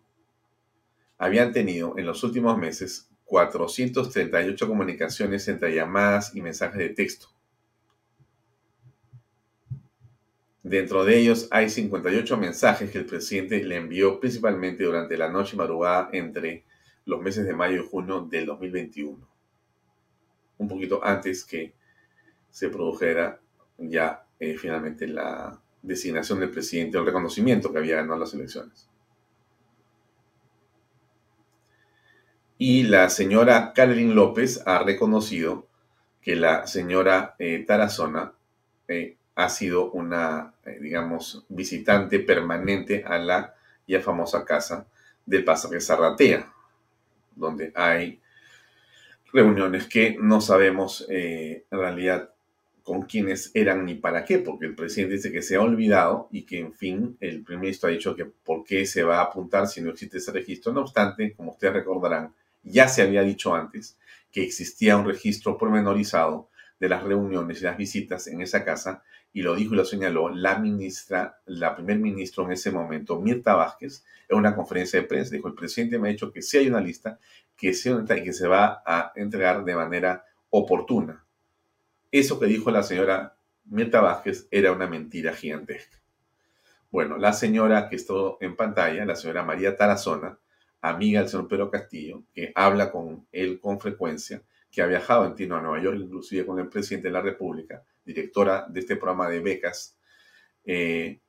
[1.18, 7.28] habían tenido en los últimos meses 438 comunicaciones entre llamadas y mensajes de texto.
[10.64, 15.56] Dentro de ellos hay 58 mensajes que el presidente le envió principalmente durante la noche
[15.56, 16.64] y madrugada entre
[17.04, 19.28] los meses de mayo y junio del 2021.
[20.56, 21.74] Un poquito antes que
[22.48, 23.38] se produjera
[23.76, 28.88] ya eh, finalmente la designación del presidente o el reconocimiento que había ganado las elecciones.
[32.56, 35.68] Y la señora Carolyn López ha reconocido
[36.22, 38.32] que la señora eh, Tarazona
[38.88, 43.54] eh, ha sido una, eh, digamos, visitante permanente a la
[43.86, 44.86] ya famosa casa
[45.26, 46.52] del pasaje Zarratea,
[47.34, 48.20] donde hay
[49.32, 52.30] reuniones que no sabemos en realidad
[52.84, 56.42] con quiénes eran ni para qué, porque el presidente dice que se ha olvidado y
[56.42, 59.66] que, en fin, el primer ministro ha dicho que por qué se va a apuntar
[59.66, 60.70] si no existe ese registro.
[60.70, 63.96] No obstante, como ustedes recordarán, ya se había dicho antes
[64.30, 69.02] que existía un registro pormenorizado de las reuniones y las visitas en esa casa,
[69.34, 73.54] y lo dijo y lo señaló la ministra, la primer ministro en ese momento, Mirta
[73.54, 75.34] Vázquez, en una conferencia de prensa.
[75.34, 77.18] Dijo, el presidente me ha dicho que sí hay una lista,
[77.54, 81.24] que, sí, y que se va a entregar de manera oportuna
[82.14, 85.98] eso que dijo la señora Mirta Vázquez era una mentira gigantesca.
[86.88, 90.38] Bueno, la señora que está en pantalla, la señora María Tarazona,
[90.80, 95.34] amiga del señor Pedro Castillo, que habla con él con frecuencia, que ha viajado en
[95.34, 99.28] Tino a Nueva York, inclusive con el presidente de la República, directora de este programa
[99.28, 99.96] de becas,
[100.64, 101.20] eh,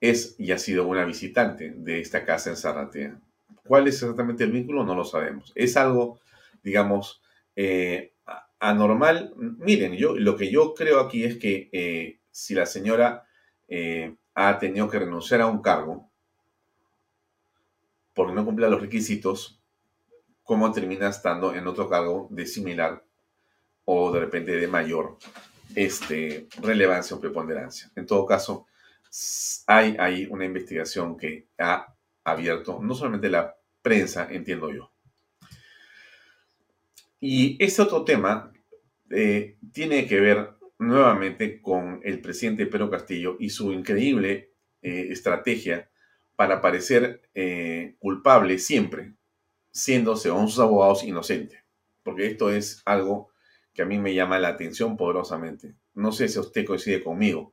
[0.00, 3.18] es y ha sido una visitante de esta casa en Zarratea.
[3.66, 4.84] ¿Cuál es exactamente el vínculo?
[4.84, 5.52] No lo sabemos.
[5.54, 6.20] Es algo,
[6.62, 7.22] digamos,
[7.56, 8.12] eh,
[8.58, 9.32] anormal.
[9.36, 13.26] Miren, yo lo que yo creo aquí es que eh, si la señora
[14.34, 16.10] ha tenido que renunciar a un cargo
[18.12, 19.60] porque no cumple los requisitos,
[20.44, 23.04] ¿cómo termina estando en otro cargo de similar
[23.84, 25.18] o de repente de mayor
[25.74, 27.90] este, relevancia o preponderancia?
[27.96, 28.66] En todo caso,
[29.66, 31.94] hay, hay una investigación que ha
[32.24, 34.90] abierto no solamente la prensa, entiendo yo.
[37.20, 38.52] Y este otro tema
[39.10, 45.90] eh, tiene que ver nuevamente con el presidente Pedro Castillo y su increíble eh, estrategia
[46.36, 49.14] para parecer eh, culpable siempre,
[49.70, 51.64] siendo, según sus abogados, inocente.
[52.02, 53.30] Porque esto es algo
[53.74, 55.74] que a mí me llama la atención poderosamente.
[55.94, 57.52] No sé si usted coincide conmigo,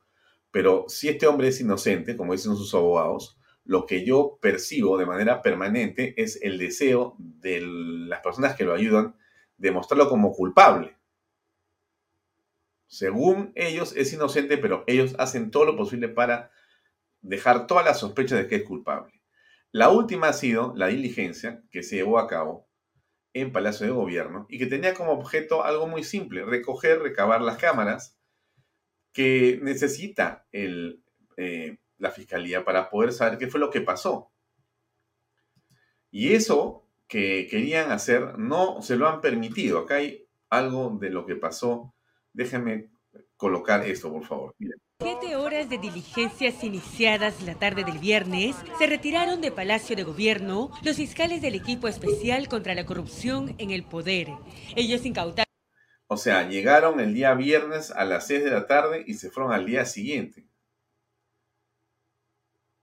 [0.51, 5.05] pero si este hombre es inocente, como dicen sus abogados, lo que yo percibo de
[5.05, 9.15] manera permanente es el deseo de las personas que lo ayudan
[9.57, 10.95] de mostrarlo como culpable.
[12.87, 16.51] Según ellos es inocente, pero ellos hacen todo lo posible para
[17.21, 19.21] dejar todas las sospechas de que es culpable.
[19.71, 22.67] La última ha sido la diligencia que se llevó a cabo
[23.33, 27.57] en Palacio de Gobierno y que tenía como objeto algo muy simple, recoger, recabar las
[27.57, 28.17] cámaras
[29.13, 31.03] que necesita el,
[31.37, 34.31] eh, la Fiscalía para poder saber qué fue lo que pasó.
[36.09, 39.79] Y eso que querían hacer no se lo han permitido.
[39.79, 41.93] Acá hay algo de lo que pasó
[42.33, 42.89] Déjenme
[43.35, 44.55] colocar esto, por favor.
[45.01, 50.69] Siete horas de diligencias iniciadas la tarde del viernes se retiraron de Palacio de Gobierno
[50.83, 54.27] los fiscales del equipo especial contra la corrupción en el poder.
[54.75, 55.51] Ellos incautaron.
[56.05, 59.53] O sea, llegaron el día viernes a las 6 de la tarde y se fueron
[59.53, 60.45] al día siguiente.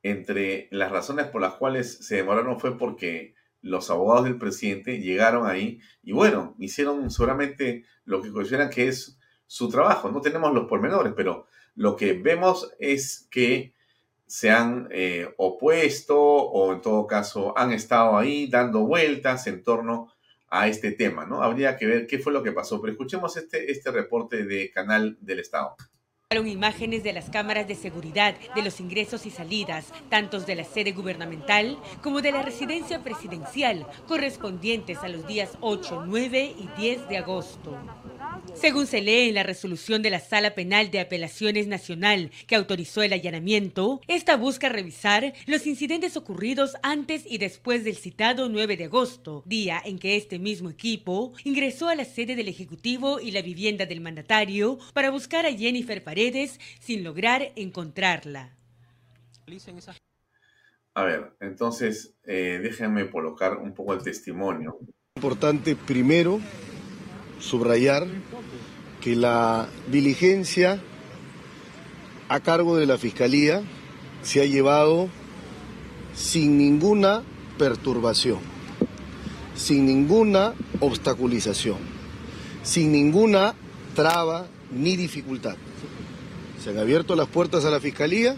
[0.03, 5.47] Entre las razones por las cuales se demoraron fue porque los abogados del presidente llegaron
[5.47, 10.11] ahí y bueno, hicieron seguramente lo que consideran que es su trabajo.
[10.11, 11.47] No tenemos los pormenores, pero
[11.79, 13.73] lo que vemos es que
[14.27, 20.13] se han eh, opuesto o en todo caso han estado ahí dando vueltas en torno
[20.49, 21.41] a este tema, ¿no?
[21.41, 25.19] Habría que ver qué fue lo que pasó, pero escuchemos este, este reporte de Canal
[25.21, 25.77] del Estado
[26.47, 30.93] imágenes de las cámaras de seguridad de los ingresos y salidas, tanto de la sede
[30.93, 37.17] gubernamental como de la residencia presidencial, correspondientes a los días 8, 9 y 10 de
[37.17, 37.79] agosto.
[38.55, 43.03] Según se lee en la resolución de la Sala Penal de Apelaciones Nacional que autorizó
[43.03, 48.85] el allanamiento, esta busca revisar los incidentes ocurridos antes y después del citado 9 de
[48.85, 53.43] agosto, día en que este mismo equipo ingresó a la sede del Ejecutivo y la
[53.43, 58.57] vivienda del mandatario para buscar a Jennifer Paredes sin lograr encontrarla.
[60.95, 64.79] A ver, entonces eh, déjenme colocar un poco el testimonio.
[65.17, 66.41] Importante primero
[67.41, 68.07] subrayar
[69.01, 70.81] que la diligencia
[72.29, 73.63] a cargo de la Fiscalía
[74.23, 75.09] se ha llevado
[76.15, 77.23] sin ninguna
[77.59, 78.39] perturbación,
[79.55, 81.79] sin ninguna obstaculización,
[82.63, 83.55] sin ninguna
[83.95, 85.57] traba ni dificultad.
[86.63, 88.37] Se han abierto las puertas a la Fiscalía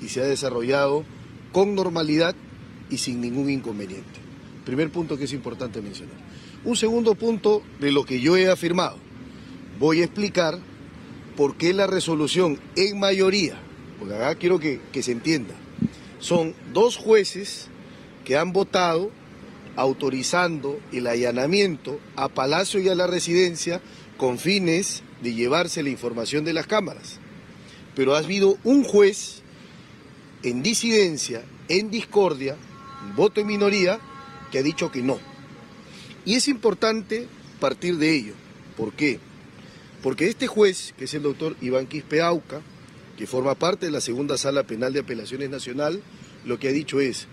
[0.00, 1.04] y se ha desarrollado
[1.52, 2.34] con normalidad
[2.90, 4.20] y sin ningún inconveniente.
[4.64, 6.31] Primer punto que es importante mencionar.
[6.64, 8.96] Un segundo punto de lo que yo he afirmado.
[9.80, 10.58] Voy a explicar
[11.36, 13.56] por qué la resolución en mayoría,
[13.98, 15.54] porque acá quiero que, que se entienda,
[16.20, 17.68] son dos jueces
[18.24, 19.10] que han votado
[19.74, 23.80] autorizando el allanamiento a Palacio y a la residencia
[24.16, 27.18] con fines de llevarse la información de las cámaras.
[27.96, 29.42] Pero ha habido un juez
[30.42, 32.56] en disidencia, en discordia,
[33.16, 33.98] voto en minoría,
[34.50, 35.31] que ha dicho que no.
[36.24, 37.26] Y es importante
[37.60, 38.34] partir de ello.
[38.76, 39.18] ¿Por qué?
[40.02, 42.60] Porque este juez, que es el doctor Iván Quispe Auca,
[43.16, 46.02] que forma parte de la segunda sala penal de apelaciones nacional,
[46.44, 47.26] lo que ha dicho es,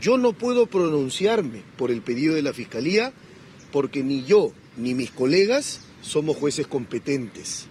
[0.00, 3.12] yo no puedo pronunciarme por el pedido de la Fiscalía
[3.72, 7.66] porque ni yo ni mis colegas somos jueces competentes.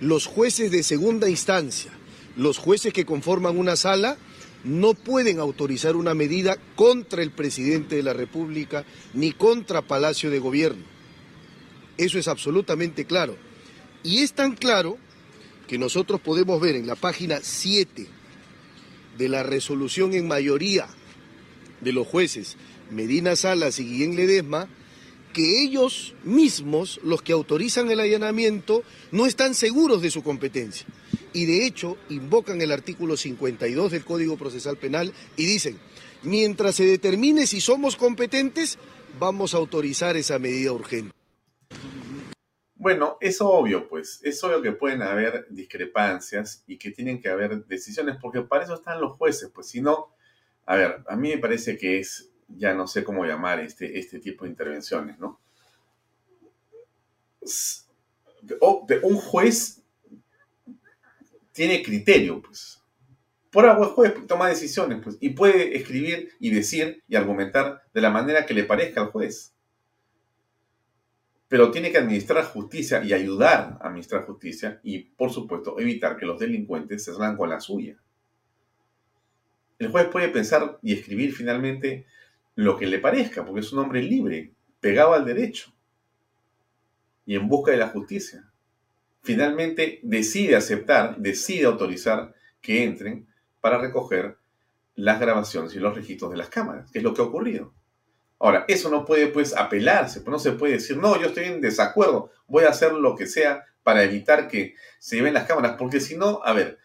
[0.00, 1.90] Los jueces de segunda instancia,
[2.36, 4.18] los jueces que conforman una sala,
[4.66, 10.40] no pueden autorizar una medida contra el presidente de la República ni contra Palacio de
[10.40, 10.84] Gobierno.
[11.96, 13.36] Eso es absolutamente claro.
[14.02, 14.98] Y es tan claro
[15.68, 18.06] que nosotros podemos ver en la página 7
[19.16, 20.88] de la resolución en mayoría
[21.80, 22.56] de los jueces
[22.90, 24.68] Medina Salas y Guillén Ledesma,
[25.36, 28.82] que ellos mismos, los que autorizan el allanamiento,
[29.12, 30.86] no están seguros de su competencia.
[31.34, 35.78] Y de hecho invocan el artículo 52 del Código Procesal Penal y dicen,
[36.22, 38.78] mientras se determine si somos competentes,
[39.20, 41.12] vamos a autorizar esa medida urgente.
[42.74, 47.66] Bueno, es obvio, pues, es obvio que pueden haber discrepancias y que tienen que haber
[47.66, 49.68] decisiones, porque para eso están los jueces, pues.
[49.68, 50.14] Si no,
[50.64, 54.18] a ver, a mí me parece que es, ya no sé cómo llamar este, este
[54.18, 55.40] tipo de intervenciones, ¿no?
[59.02, 59.82] Un juez
[61.52, 62.82] tiene criterio, pues.
[63.50, 68.10] Por algo juez toma decisiones, pues, y puede escribir y decir y argumentar de la
[68.10, 69.54] manera que le parezca al juez.
[71.48, 76.26] Pero tiene que administrar justicia y ayudar a administrar justicia y, por supuesto, evitar que
[76.26, 77.96] los delincuentes se salgan con la suya.
[79.78, 82.06] El juez puede pensar y escribir finalmente
[82.56, 85.72] lo que le parezca, porque es un hombre libre, pegado al derecho
[87.24, 88.50] y en busca de la justicia
[89.26, 93.26] finalmente decide aceptar, decide autorizar que entren
[93.60, 94.38] para recoger
[94.94, 97.74] las grabaciones y los registros de las cámaras, que es lo que ha ocurrido.
[98.38, 102.30] Ahora, eso no puede pues apelarse, no se puede decir, no, yo estoy en desacuerdo,
[102.46, 106.16] voy a hacer lo que sea para evitar que se lleven las cámaras, porque si
[106.16, 106.78] no, a ver,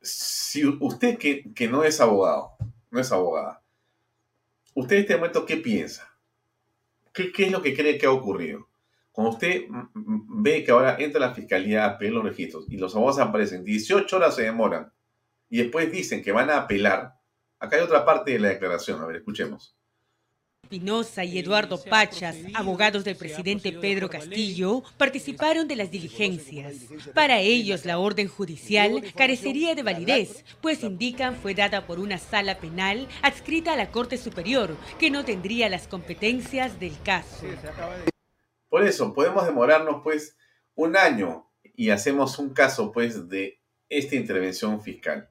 [0.00, 2.52] si usted que, que no es abogado,
[2.90, 3.62] no es abogada,
[4.74, 6.14] usted en este momento, ¿qué piensa?
[7.12, 8.68] ¿Qué, ¿Qué es lo que cree que ha ocurrido?
[9.12, 9.64] Cuando usted
[9.94, 14.16] ve que ahora entra la fiscalía a pedir los registros y los abogados aparecen, 18
[14.16, 14.92] horas se demoran
[15.48, 17.14] y después dicen que van a apelar,
[17.58, 19.76] acá hay otra parte de la declaración, a ver, escuchemos.
[20.70, 26.76] Pinoza y Eduardo Pachas, abogados del presidente Pedro Castillo, participaron de las diligencias.
[27.12, 32.60] Para ellos, la orden judicial carecería de validez, pues indican fue dada por una sala
[32.60, 37.46] penal adscrita a la Corte Superior, que no tendría las competencias del caso.
[38.68, 40.36] Por eso, podemos demorarnos pues
[40.76, 45.30] un año y hacemos un caso pues de esta intervención fiscal.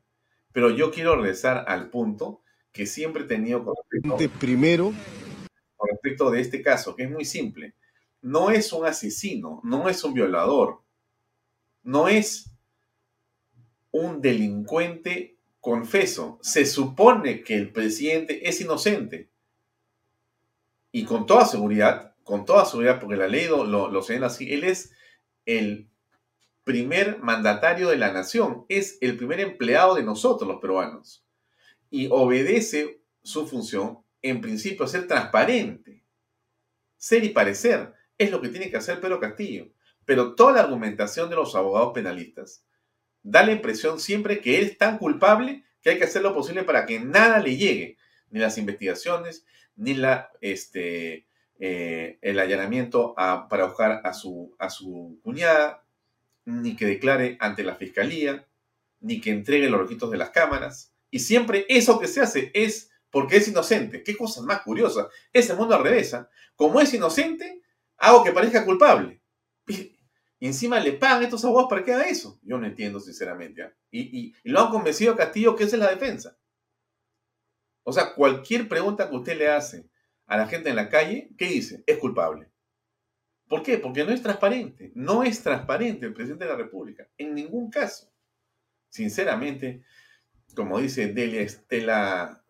[0.51, 4.93] Pero yo quiero regresar al punto que siempre he tenido con respecto, Primero.
[5.75, 7.75] con respecto de este caso, que es muy simple.
[8.21, 10.81] No es un asesino, no es un violador,
[11.83, 12.51] no es
[13.91, 19.29] un delincuente confeso, se supone que el presidente es inocente.
[20.91, 24.63] Y con toda seguridad, con toda seguridad, porque la ley lo, lo, señala así, él
[24.63, 24.91] es
[25.45, 25.89] el
[26.63, 31.25] primer mandatario de la nación, es el primer empleado de nosotros los peruanos.
[31.89, 36.03] Y obedece su función, en principio, a ser transparente.
[36.97, 39.71] Ser y parecer es lo que tiene que hacer Pedro Castillo.
[40.05, 42.65] Pero toda la argumentación de los abogados penalistas
[43.23, 46.63] da la impresión siempre que él es tan culpable que hay que hacer lo posible
[46.63, 47.97] para que nada le llegue,
[48.29, 51.27] ni las investigaciones, ni la, este,
[51.59, 55.85] eh, el allanamiento para buscar a su, a su cuñada,
[56.45, 58.47] ni que declare ante la fiscalía,
[59.01, 60.88] ni que entregue los requisitos de las cámaras.
[61.11, 64.03] Y siempre eso que se hace es porque es inocente.
[64.03, 65.09] Qué cosa más curiosa.
[65.33, 66.13] Ese mundo al revés.
[66.13, 66.29] ¿ah?
[66.55, 67.61] Como es inocente,
[67.97, 69.21] hago que parezca culpable.
[69.67, 72.39] Y encima le pagan estos abogados para que haga eso.
[72.43, 73.63] Yo no entiendo, sinceramente.
[73.63, 73.73] ¿ah?
[73.91, 76.37] Y, lo han convencido a Castillo que esa es la defensa.
[77.83, 79.89] O sea, cualquier pregunta que usted le hace
[80.27, 81.83] a la gente en la calle, ¿qué dice?
[81.87, 82.51] Es culpable.
[83.47, 83.79] ¿Por qué?
[83.79, 84.91] Porque no es transparente.
[84.93, 87.09] No es transparente el presidente de la República.
[87.17, 88.11] En ningún caso.
[88.89, 89.83] Sinceramente,
[90.59, 92.43] como dice Delia Estela,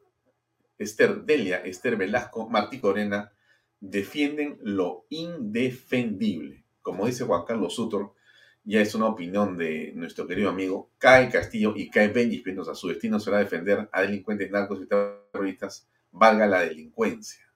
[0.77, 3.31] Esther Delia, Esther Velasco, Martí Corena,
[3.79, 8.13] defienden lo indefendible como dice Juan Carlos Sutor,
[8.63, 12.75] ya es una opinión de nuestro querido amigo, cae Castillo y cae Benji Espinosa.
[12.75, 17.48] Su destino será defender a delincuentes narcos y terroristas, valga la delincuencia.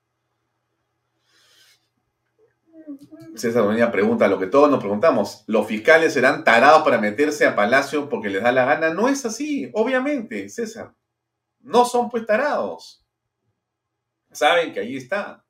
[3.35, 5.43] César Bonilla pregunta lo que todos nos preguntamos.
[5.47, 8.93] ¿Los fiscales serán tarados para meterse a Palacio porque les da la gana?
[8.93, 10.93] No es así, obviamente, César.
[11.59, 13.05] No son pues tarados.
[14.31, 15.43] Saben que ahí está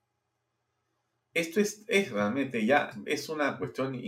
[1.33, 3.99] esto es, realmente ya, es una cuestión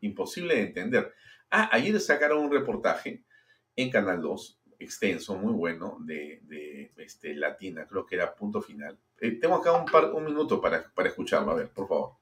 [0.00, 1.12] imposible de entender.
[1.50, 3.24] Ah, ayer sacaron un reportaje
[3.74, 8.98] en Canal 2, extenso, muy bueno, de, de este, Latina, creo que era punto final.
[9.20, 12.17] Eh, tengo acá un, par, un minuto para, para escucharlo, a ver, por favor.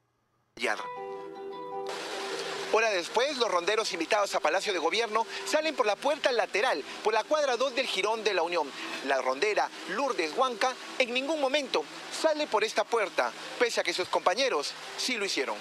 [2.73, 7.13] Hora después, los ronderos invitados a Palacio de Gobierno salen por la puerta lateral, por
[7.13, 8.69] la cuadra 2 del Girón de la Unión.
[9.05, 14.09] La rondera Lourdes Huanca en ningún momento sale por esta puerta, pese a que sus
[14.09, 15.55] compañeros sí lo hicieron.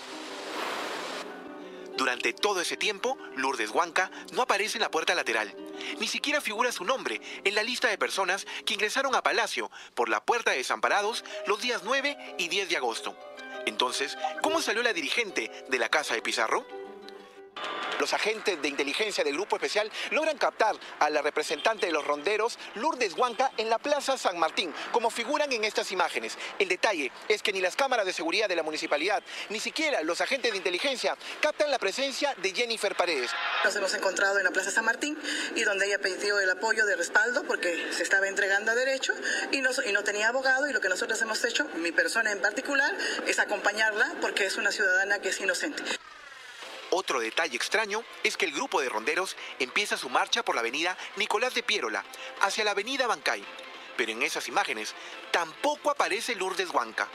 [1.96, 5.54] Durante todo ese tiempo, Lourdes Huanca no aparece en la puerta lateral.
[5.98, 10.08] Ni siquiera figura su nombre en la lista de personas que ingresaron a Palacio por
[10.08, 13.16] la puerta de Desamparados los días 9 y 10 de agosto.
[13.66, 16.64] Entonces, ¿cómo salió la dirigente de la casa de Pizarro?
[17.98, 22.58] Los agentes de inteligencia del Grupo Especial logran captar a la representante de los ronderos,
[22.74, 26.36] Lourdes Huanca, en la Plaza San Martín, como figuran en estas imágenes.
[26.58, 30.20] El detalle es que ni las cámaras de seguridad de la municipalidad, ni siquiera los
[30.20, 33.30] agentes de inteligencia captan la presencia de Jennifer Paredes.
[33.64, 35.18] Nos hemos encontrado en la Plaza San Martín
[35.54, 39.14] y donde ella pidió el apoyo de respaldo porque se estaba entregando a derecho
[39.52, 42.40] y no, y no tenía abogado y lo que nosotros hemos hecho, mi persona en
[42.40, 42.94] particular,
[43.26, 45.82] es acompañarla porque es una ciudadana que es inocente.
[46.98, 50.96] Otro detalle extraño es que el grupo de ronderos empieza su marcha por la avenida
[51.16, 52.02] Nicolás de Piérola
[52.40, 53.44] hacia la avenida Bancay.
[53.98, 54.94] Pero en esas imágenes
[55.30, 57.06] tampoco aparece Lourdes Huanca.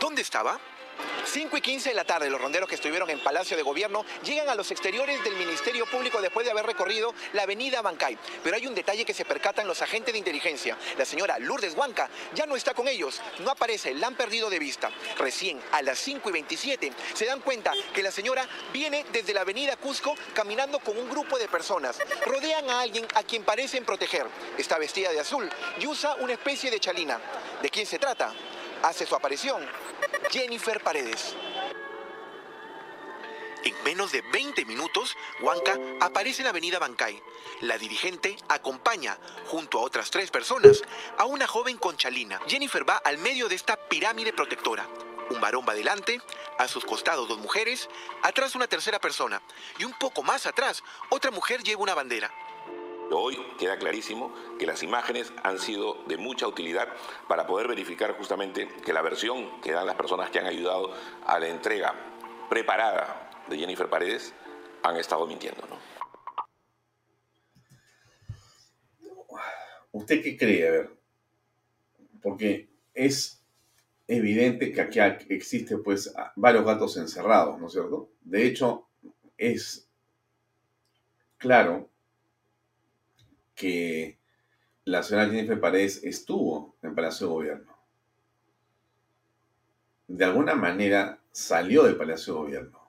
[0.00, 0.58] ¿Dónde estaba?
[1.24, 4.48] 5 y 15 de la tarde, los ronderos que estuvieron en Palacio de Gobierno llegan
[4.48, 8.18] a los exteriores del Ministerio Público después de haber recorrido la avenida Bancay.
[8.42, 10.76] Pero hay un detalle que se percatan los agentes de inteligencia.
[10.98, 14.58] La señora Lourdes Huanca ya no está con ellos, no aparece, la han perdido de
[14.58, 14.90] vista.
[15.18, 19.42] Recién a las 5 y 27 se dan cuenta que la señora viene desde la
[19.42, 21.98] avenida Cusco caminando con un grupo de personas.
[22.26, 24.26] Rodean a alguien a quien parecen proteger.
[24.58, 25.48] Está vestida de azul
[25.80, 27.20] y usa una especie de chalina.
[27.62, 28.34] ¿De quién se trata?
[28.82, 29.64] Hace su aparición
[30.30, 31.36] Jennifer Paredes.
[33.62, 37.22] En menos de 20 minutos, Huanca aparece en la avenida Bancay.
[37.60, 39.16] La dirigente acompaña,
[39.46, 40.82] junto a otras tres personas,
[41.16, 42.40] a una joven conchalina.
[42.48, 44.88] Jennifer va al medio de esta pirámide protectora.
[45.30, 46.20] Un varón va adelante,
[46.58, 47.88] a sus costados dos mujeres,
[48.22, 49.40] atrás una tercera persona
[49.78, 52.32] y un poco más atrás otra mujer lleva una bandera.
[53.14, 56.88] Hoy queda clarísimo que las imágenes han sido de mucha utilidad
[57.28, 60.92] para poder verificar justamente que la versión que dan las personas que han ayudado
[61.26, 61.94] a la entrega
[62.48, 64.32] preparada de Jennifer Paredes
[64.82, 65.62] han estado mintiendo.
[69.92, 70.88] ¿Usted qué cree?
[72.22, 73.44] Porque es
[74.08, 78.10] evidente que aquí existe pues varios gatos encerrados, ¿no es cierto?
[78.22, 78.88] De hecho,
[79.36, 79.86] es
[81.36, 81.91] claro
[83.62, 84.18] que
[84.84, 87.78] la señora Jennifer Paredes estuvo en Palacio de Gobierno.
[90.08, 92.80] De alguna manera salió del Palacio de Gobierno.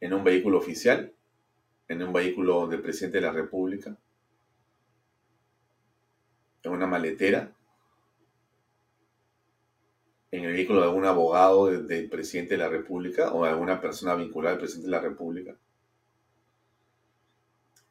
[0.00, 1.12] En un vehículo oficial,
[1.86, 3.94] en un vehículo del presidente de la República.
[6.62, 7.52] en una maletera,
[10.32, 14.16] en el vehículo de algún abogado del presidente de la República o de alguna persona
[14.16, 15.56] vinculada al presidente de la República.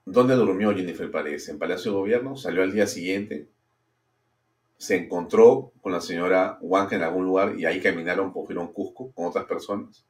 [0.08, 1.50] ¿Dónde durmió Jennifer Paredes?
[1.50, 2.38] ¿En Palacio de Gobierno?
[2.38, 3.48] ¿Salió al día siguiente?
[4.78, 9.26] ¿Se encontró con la señora Huanca en algún lugar y ahí caminaron por Cusco con
[9.26, 10.06] otras personas?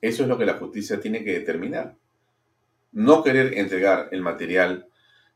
[0.00, 1.94] Eso es lo que la justicia tiene que determinar.
[2.92, 4.88] No querer entregar el material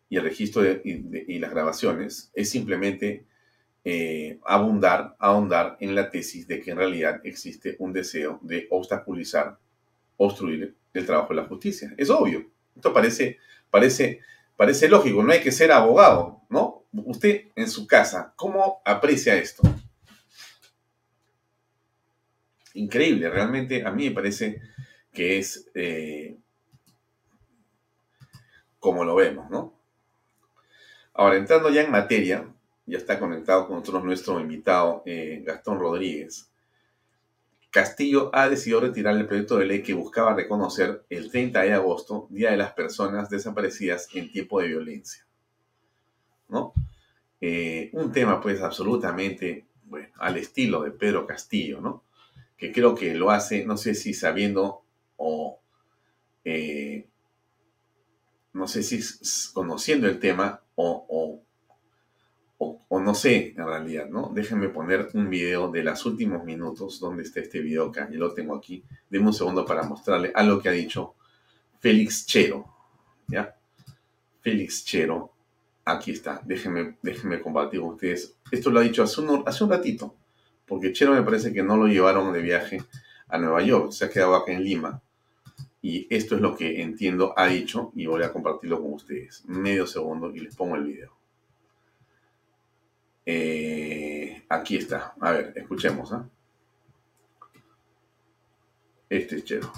[0.08, 3.26] y el registro y, las grabaciones es simplemente
[3.84, 9.58] eh, abundar, ahondar en la tesis de que en realidad existe un deseo de obstaculizar,
[10.16, 11.94] obstruir el trabajo de la justicia.
[11.96, 12.50] Es obvio.
[12.74, 13.38] Esto parece,
[13.70, 14.20] parece,
[14.56, 15.22] parece lógico.
[15.22, 16.84] No hay que ser abogado, ¿no?
[16.92, 19.62] Usted en su casa, ¿cómo aprecia esto?
[22.74, 24.60] Increíble, realmente a mí me parece
[25.12, 26.38] que es eh,
[28.78, 29.74] como lo vemos, ¿no?
[31.14, 32.46] Ahora, entrando ya en materia,
[32.86, 36.50] ya está conectado con nosotros nuestro invitado eh, Gastón Rodríguez.
[37.70, 42.26] Castillo ha decidido retirar el proyecto de ley que buscaba reconocer el 30 de agosto,
[42.30, 45.26] Día de las Personas Desaparecidas en tiempo de violencia.
[46.48, 46.72] ¿No?
[47.40, 52.04] Eh, un tema pues absolutamente, bueno, al estilo de Pedro Castillo, ¿no?
[52.56, 54.82] Que creo que lo hace, no sé si sabiendo
[55.16, 55.60] o,
[56.44, 57.06] eh,
[58.54, 59.00] no sé si
[59.52, 61.42] conociendo el tema o o,
[63.08, 64.30] no sé en realidad, ¿no?
[64.34, 68.34] Déjenme poner un video de los últimos minutos, donde está este video acá, yo lo
[68.34, 68.84] tengo aquí.
[69.08, 71.14] Deme un segundo para mostrarle algo que ha dicho
[71.80, 72.66] Félix Chero,
[73.26, 73.56] ¿ya?
[74.42, 75.32] Félix Chero,
[75.86, 78.34] aquí está, déjenme, déjenme compartir con ustedes.
[78.50, 80.14] Esto lo ha dicho hace un, hace un ratito,
[80.66, 82.82] porque Chero me parece que no lo llevaron de viaje
[83.28, 85.00] a Nueva York, se ha quedado acá en Lima.
[85.80, 89.44] Y esto es lo que entiendo ha dicho y voy a compartirlo con ustedes.
[89.46, 91.17] Medio segundo y les pongo el video.
[93.30, 95.12] Eh, aquí está.
[95.20, 96.10] A ver, escuchemos.
[96.14, 96.26] ¿ah?
[99.10, 99.70] Este es Chero.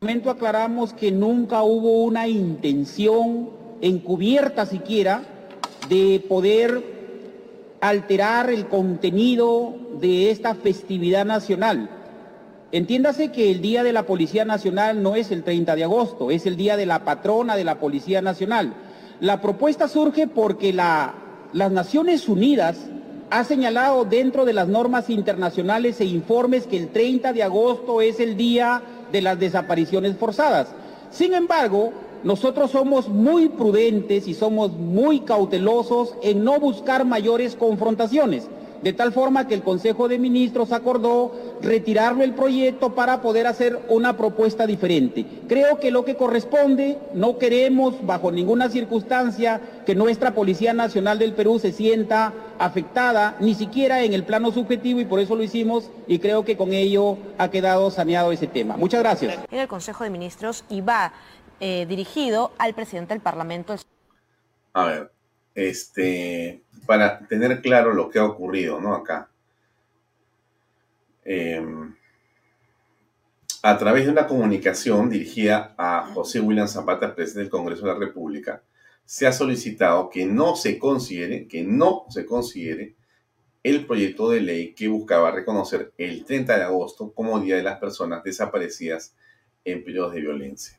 [0.00, 5.22] momento aclaramos que nunca hubo una intención encubierta siquiera
[5.88, 6.82] de poder
[7.80, 11.88] alterar el contenido de esta festividad nacional.
[12.72, 16.46] Entiéndase que el Día de la Policía Nacional no es el 30 de agosto, es
[16.46, 18.74] el Día de la Patrona de la Policía Nacional.
[19.20, 21.23] La propuesta surge porque la
[21.54, 22.76] las Naciones Unidas
[23.30, 28.18] ha señalado dentro de las normas internacionales e informes que el 30 de agosto es
[28.18, 28.82] el día
[29.12, 30.66] de las desapariciones forzadas.
[31.10, 31.92] Sin embargo,
[32.24, 38.48] nosotros somos muy prudentes y somos muy cautelosos en no buscar mayores confrontaciones
[38.84, 41.32] de tal forma que el Consejo de Ministros acordó
[41.62, 45.24] retirarlo el proyecto para poder hacer una propuesta diferente.
[45.48, 51.32] Creo que lo que corresponde, no queremos bajo ninguna circunstancia que nuestra Policía Nacional del
[51.32, 55.88] Perú se sienta afectada, ni siquiera en el plano subjetivo, y por eso lo hicimos,
[56.06, 58.76] y creo que con ello ha quedado saneado ese tema.
[58.76, 59.38] Muchas gracias.
[59.50, 61.14] En el Consejo de Ministros y va
[61.58, 63.76] eh, dirigido al presidente del Parlamento.
[64.74, 65.10] A ver,
[65.54, 68.94] este, para tener claro lo que ha ocurrido, ¿no?
[68.94, 69.30] Acá.
[71.24, 71.94] Em,
[73.62, 77.98] a través de una comunicación dirigida a José William Zapata, presidente del Congreso de la
[77.98, 78.62] República,
[79.06, 82.94] se ha solicitado que no se considere, que no se considere
[83.62, 87.78] el proyecto de ley que buscaba reconocer el 30 de agosto como Día de las
[87.78, 89.16] Personas Desaparecidas
[89.64, 90.78] en periodos de violencia.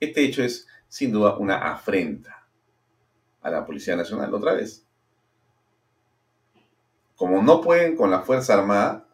[0.00, 2.48] Este hecho es, sin duda, una afrenta
[3.40, 4.87] a la Policía Nacional otra vez.
[7.18, 9.04] Como no pueden con la Fuerza Armada,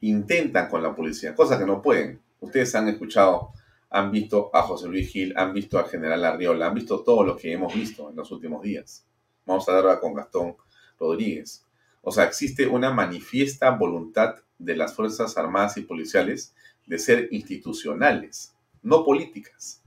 [0.00, 2.18] intentan con la policía, cosa que no pueden.
[2.40, 3.50] Ustedes han escuchado,
[3.90, 7.36] han visto a José Luis Gil, han visto al general Arriola, han visto todo lo
[7.36, 9.04] que hemos visto en los últimos días.
[9.44, 10.56] Vamos a hablar con Gastón
[10.98, 11.62] Rodríguez.
[12.00, 16.54] O sea, existe una manifiesta voluntad de las Fuerzas Armadas y Policiales
[16.86, 19.82] de ser institucionales, no políticas,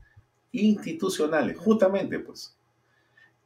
[0.52, 2.56] institucionales, justamente pues.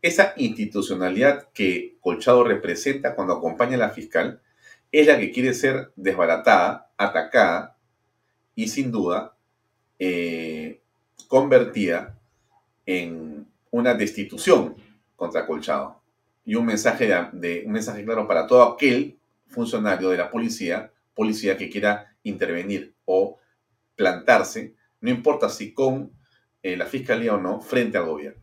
[0.03, 4.41] Esa institucionalidad que Colchado representa cuando acompaña a la fiscal
[4.91, 7.77] es la que quiere ser desbaratada, atacada
[8.53, 9.37] y sin duda
[9.97, 10.81] eh,
[11.29, 12.19] convertida
[12.85, 14.75] en una destitución
[15.15, 16.01] contra Colchado.
[16.43, 21.55] Y un mensaje, de, un mensaje claro para todo aquel funcionario de la policía, policía
[21.55, 23.39] que quiera intervenir o
[23.95, 26.11] plantarse, no importa si con
[26.61, 28.42] eh, la fiscalía o no, frente al gobierno.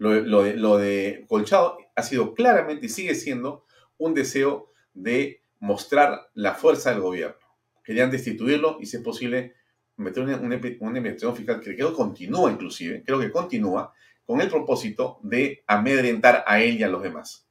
[0.00, 3.66] Lo, de, Colchado ha sido claramente y sigue siendo
[3.98, 7.36] un deseo de mostrar la fuerza del gobierno.
[7.84, 9.56] Querían destituirlo y, si es posible,
[9.96, 13.92] meter una, investigación fiscal que creo continúa inclusive, creo que continúa
[14.24, 17.46] con el propósito de amedrentar a él y a los demás.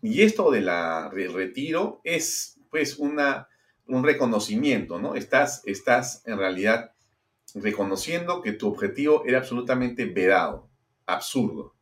[0.00, 0.70] Y esto del
[1.30, 3.48] retiro es pues una,
[3.86, 5.14] un reconocimiento, ¿no?
[5.14, 6.94] Estás, estás en realidad
[7.54, 10.68] reconociendo que tu objetivo era absolutamente vedado,
[11.06, 11.74] absurdo.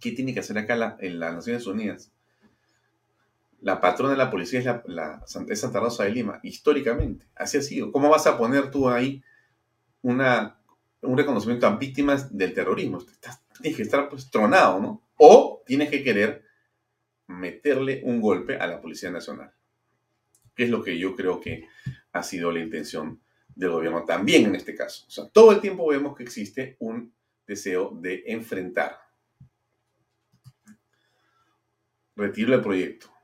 [0.00, 2.12] ¿Qué tiene que hacer acá en las Naciones Unidas?
[3.60, 7.26] La patrona de la policía es, la, Santa Rosa de Lima, históricamente.
[7.34, 7.90] Así ha sido.
[7.90, 9.22] ¿Cómo vas a poner tú ahí
[10.02, 10.20] un
[11.16, 13.02] reconocimiento a víctimas del terrorismo?
[13.60, 15.02] tienes que estar pues, tronado, ¿no?
[15.16, 16.44] O tienes que querer
[17.26, 19.52] meterle un golpe a la Policía Nacional.
[20.54, 21.66] Que es lo que yo creo que
[22.16, 23.20] ha sido la intención
[23.54, 25.06] del gobierno también en este caso.
[25.06, 27.14] O sea, todo el tiempo vemos que existe un
[27.46, 28.98] deseo de enfrentar.
[32.14, 33.16] Retiro el proyecto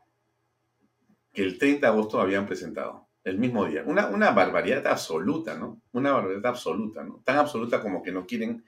[1.32, 3.82] que el 30 de agosto habían presentado, el mismo día.
[3.86, 5.80] Una, una barbaridad absoluta, ¿no?
[5.92, 7.22] Una barbaridad absoluta, ¿no?
[7.24, 8.64] Tan absoluta como que no quieren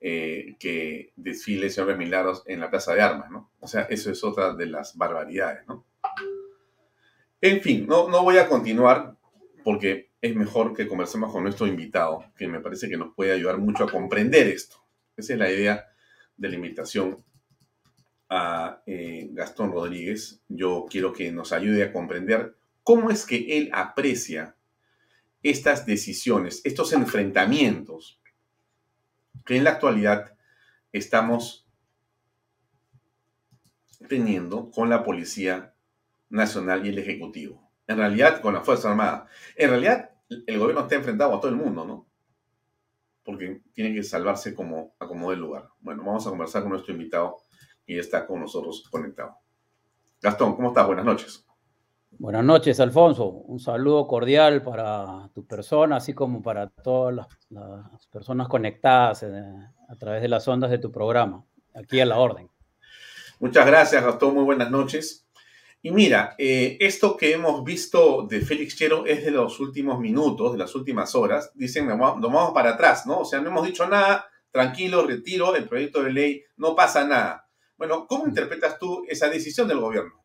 [0.00, 3.52] eh, que desfile señor Milagros en la Plaza de Armas, ¿no?
[3.60, 5.86] O sea, eso es otra de las barbaridades, ¿no?
[7.40, 9.16] En fin, no, no voy a continuar
[9.64, 13.58] porque es mejor que conversemos con nuestro invitado, que me parece que nos puede ayudar
[13.58, 14.76] mucho a comprender esto.
[15.16, 15.86] Esa es la idea
[16.36, 17.24] de la invitación
[18.28, 23.70] a eh, Gastón Rodríguez, yo quiero que nos ayude a comprender cómo es que él
[23.74, 24.56] aprecia
[25.42, 28.22] estas decisiones, estos enfrentamientos
[29.44, 30.34] que en la actualidad
[30.92, 31.68] estamos
[34.08, 35.74] teniendo con la Policía
[36.30, 37.61] Nacional y el Ejecutivo.
[37.92, 39.26] En realidad, con la Fuerza Armada.
[39.56, 40.10] En realidad,
[40.46, 42.06] el gobierno está enfrentado a todo el mundo, ¿no?
[43.24, 45.68] Porque tiene que salvarse como acomode el lugar.
[45.80, 47.36] Bueno, vamos a conversar con nuestro invitado
[47.86, 49.36] y está con nosotros conectado.
[50.20, 50.86] Gastón, ¿cómo estás?
[50.86, 51.46] Buenas noches.
[52.18, 53.26] Buenas noches, Alfonso.
[53.26, 59.28] Un saludo cordial para tu persona, así como para todas las, personas conectadas eh,
[59.88, 61.44] a través de las ondas de tu programa.
[61.74, 62.50] Aquí a la orden.
[63.40, 64.34] Muchas gracias, Gastón.
[64.34, 65.21] Muy buenas noches.
[65.84, 70.52] Y mira, eh, esto que hemos visto de Félix Chero es de los últimos minutos,
[70.52, 71.50] de las últimas horas.
[71.54, 73.20] Dicen, nos vamos para atrás, ¿no?
[73.20, 77.48] O sea, no hemos dicho nada, tranquilo, retiro el proyecto de ley, no pasa nada.
[77.76, 80.24] Bueno, ¿cómo interpretas tú esa decisión del gobierno?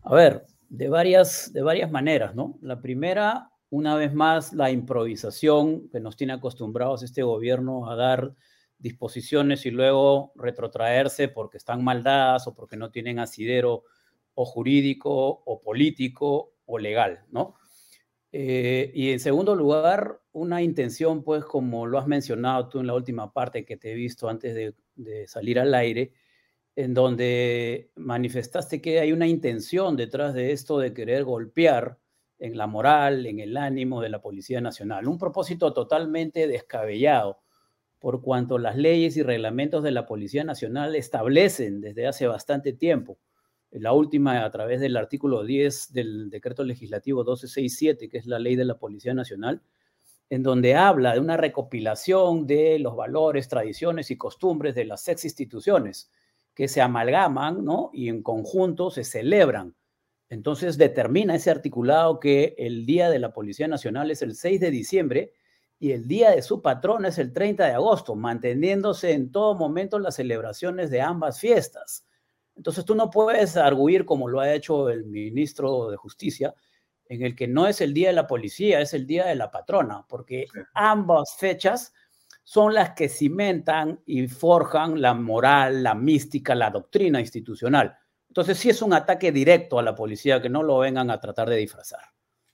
[0.00, 2.58] A ver, de varias, de varias maneras, ¿no?
[2.62, 8.34] La primera, una vez más, la improvisación que nos tiene acostumbrados este gobierno a dar
[8.76, 13.84] disposiciones y luego retrotraerse porque están mal dadas o porque no tienen asidero
[14.34, 17.54] o jurídico o político o legal, ¿no?
[18.32, 22.94] Eh, y en segundo lugar, una intención, pues como lo has mencionado tú en la
[22.94, 26.12] última parte que te he visto antes de, de salir al aire,
[26.74, 31.98] en donde manifestaste que hay una intención detrás de esto de querer golpear
[32.38, 35.06] en la moral, en el ánimo de la Policía Nacional.
[35.06, 37.40] Un propósito totalmente descabellado,
[38.00, 43.18] por cuanto las leyes y reglamentos de la Policía Nacional establecen desde hace bastante tiempo,
[43.72, 48.56] la última a través del artículo 10 del decreto legislativo 1267, que es la ley
[48.56, 49.62] de la Policía Nacional,
[50.28, 55.24] en donde habla de una recopilación de los valores, tradiciones y costumbres de las ex
[55.24, 56.10] instituciones
[56.54, 57.90] que se amalgaman, ¿no?
[57.92, 59.74] Y en conjunto se celebran.
[60.28, 64.70] Entonces determina ese articulado que el Día de la Policía Nacional es el 6 de
[64.70, 65.32] diciembre
[65.78, 69.98] y el Día de su patrón es el 30 de agosto, manteniéndose en todo momento
[69.98, 72.06] las celebraciones de ambas fiestas.
[72.62, 76.54] Entonces tú no puedes arguir como lo ha hecho el ministro de Justicia,
[77.06, 79.50] en el que no es el Día de la Policía, es el Día de la
[79.50, 81.92] Patrona, porque ambas fechas
[82.44, 87.98] son las que cimentan y forjan la moral, la mística, la doctrina institucional.
[88.28, 91.50] Entonces sí es un ataque directo a la policía, que no lo vengan a tratar
[91.50, 92.12] de disfrazar.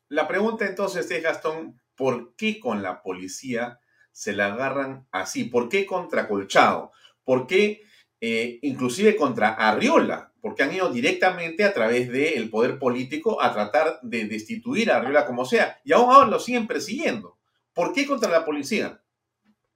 [0.09, 3.79] La pregunta entonces es, Gastón, ¿por qué con la policía
[4.11, 5.45] se la agarran así?
[5.45, 6.93] ¿Por qué contra Colchado?
[7.25, 7.83] ¿Por qué
[8.21, 10.33] eh, inclusive contra Arriola?
[10.41, 15.27] Porque han ido directamente a través del poder político a tratar de destituir a Arriola
[15.27, 15.81] como sea.
[15.85, 17.37] Y aún ahora lo siguen persiguiendo.
[17.75, 19.01] ¿Por qué contra la policía?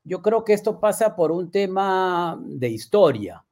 [0.04, 3.44] Yo creo que esto pasa por un tema de historia,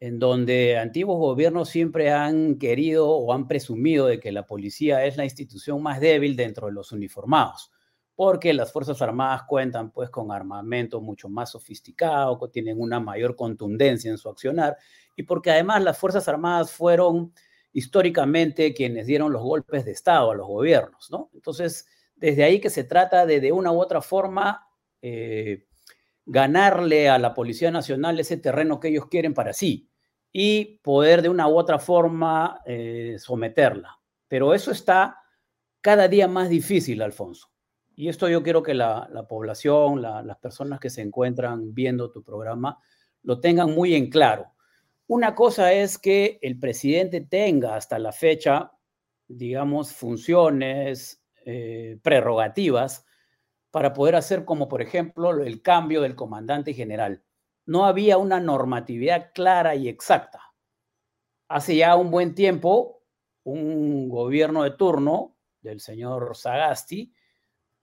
[0.00, 5.16] en donde antiguos gobiernos siempre han querido o han presumido de que la policía es
[5.16, 7.72] la institución más débil dentro de los uniformados,
[8.16, 14.10] porque las Fuerzas Armadas cuentan pues con armamento mucho más sofisticado, tienen una mayor contundencia
[14.10, 14.76] en su accionar
[15.16, 17.32] y porque además las Fuerzas Armadas fueron
[17.72, 21.30] históricamente quienes dieron los golpes de Estado a los gobiernos, ¿no?
[21.34, 24.68] Entonces, desde ahí que se trata de de una u otra forma
[25.02, 25.66] eh,
[26.24, 29.90] ganarle a la Policía Nacional ese terreno que ellos quieren para sí
[30.32, 34.00] y poder de una u otra forma eh, someterla.
[34.28, 35.18] Pero eso está
[35.80, 37.53] cada día más difícil, Alfonso.
[37.96, 42.78] Y esto yo quiero que la, población, las personas que se encuentran viendo tu programa,
[43.22, 44.52] lo tengan muy en claro.
[45.06, 48.72] Una cosa es que el presidente tenga hasta la fecha,
[49.28, 53.04] digamos, funciones, eh, prerrogativas
[53.70, 57.22] para poder hacer como, por ejemplo, el cambio del comandante general.
[57.66, 60.40] No había una normatividad clara y exacta.
[61.48, 63.02] Hace ya un buen tiempo,
[63.44, 67.12] un gobierno de turno del señor Sagasti,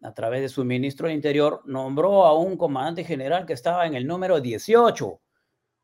[0.01, 3.93] a través de su ministro de Interior, nombró a un comandante general que estaba en
[3.93, 5.21] el número 18,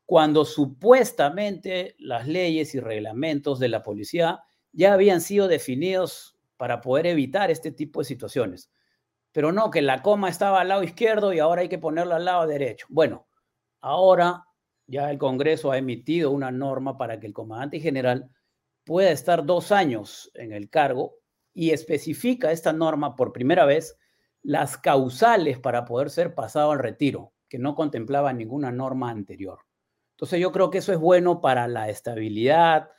[0.04, 4.42] cuando supuestamente las leyes y reglamentos de la policía
[4.72, 8.70] ya habían sido definidos para poder evitar este tipo de situaciones.
[9.32, 12.24] Pero no, que la coma estaba al lado izquierdo y ahora hay que ponerla al
[12.24, 12.86] lado derecho.
[12.88, 13.28] Bueno,
[13.80, 14.44] ahora
[14.86, 18.30] ya el Congreso ha emitido una norma para que el comandante general
[18.84, 21.16] pueda estar dos años en el cargo
[21.52, 23.98] y especifica esta norma por primera vez
[24.42, 29.60] las causales para poder ser pasado al retiro, que no contemplaba ninguna norma anterior.
[30.12, 32.90] Entonces yo creo que eso es bueno para la estabilidad,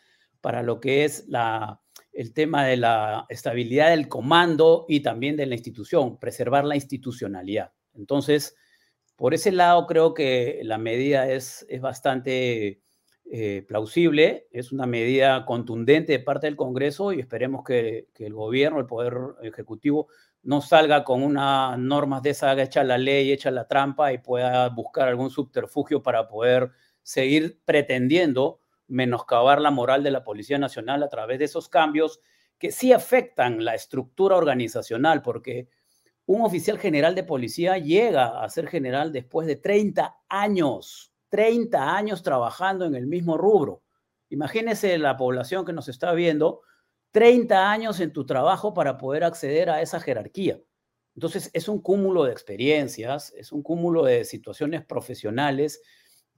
[0.41, 1.81] para lo que es la,
[2.13, 7.73] el tema de la estabilidad del comando y también de la institución, preservar la institucionalidad.
[7.93, 8.55] Entonces,
[9.15, 12.81] por ese lado creo que la medida es, es bastante
[13.31, 18.33] eh, plausible, es una medida contundente de parte del Congreso y esperemos que, que, el
[18.33, 19.13] gobierno, el Poder
[19.43, 20.07] Ejecutivo,
[20.43, 24.69] no salga con unas normas de esa, echa la ley, echa la trampa y pueda
[24.69, 26.71] buscar algún subterfugio para poder
[27.03, 32.19] seguir pretendiendo menoscabar la moral de la Policía Nacional a través de esos cambios
[32.57, 35.69] que sí afectan la estructura organizacional, porque
[36.25, 42.21] un oficial general de policía llega a ser general después de 30 años, 30 años
[42.21, 43.81] trabajando en el mismo rubro.
[44.29, 46.61] Imagínese la población que nos está viendo,
[47.11, 50.59] 30 años en tu trabajo para poder acceder a esa jerarquía.
[51.15, 55.81] Entonces, es un cúmulo de experiencias, es un cúmulo de situaciones profesionales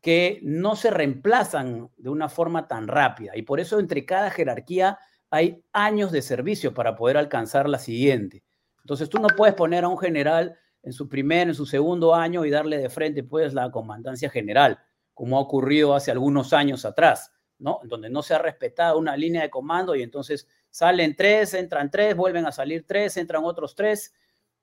[0.02, 3.34] que no se reemplazan de una forma tan rápida.
[3.36, 4.98] Y por eso entre cada jerarquía
[5.30, 8.44] hay años de servicio para poder alcanzar la siguiente.
[8.80, 12.44] Entonces tú no puedes poner a un general en su primer, en su segundo año
[12.44, 14.80] y darle de frente pues la comandancia general,
[15.14, 17.80] como ha ocurrido hace algunos años atrás, ¿no?
[17.84, 22.16] Donde no se ha respetado una línea de comando y entonces salen tres, entran tres,
[22.16, 24.14] vuelven a salir tres, entran otros tres,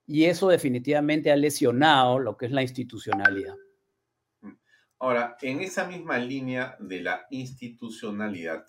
[0.06, 3.54] y eso definitivamente ha lesionado lo que es la institucionalidad.
[4.98, 8.66] Ahora, en esa misma línea de la institucionalidad,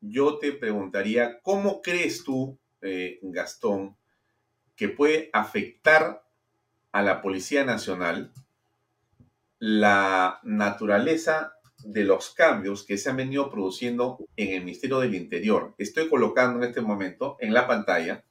[0.00, 3.96] yo te preguntaría, ¿cómo crees tú, eh, Gastón,
[4.76, 6.24] que puede afectar
[6.92, 8.32] a la Policía Nacional
[9.58, 15.74] la naturaleza de los cambios que se han venido produciendo en el Ministerio del Interior?
[15.78, 18.24] Estoy colocando en este momento en la pantalla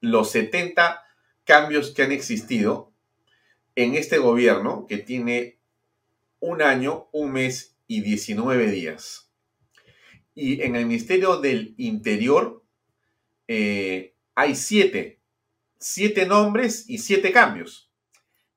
[0.00, 1.02] los 70
[1.44, 2.92] cambios que han existido
[3.74, 5.58] en este gobierno que tiene
[6.40, 9.32] un año, un mes y 19 días.
[10.34, 12.64] Y en el Ministerio del Interior
[13.48, 15.20] eh, hay siete,
[15.78, 17.90] siete nombres y siete cambios.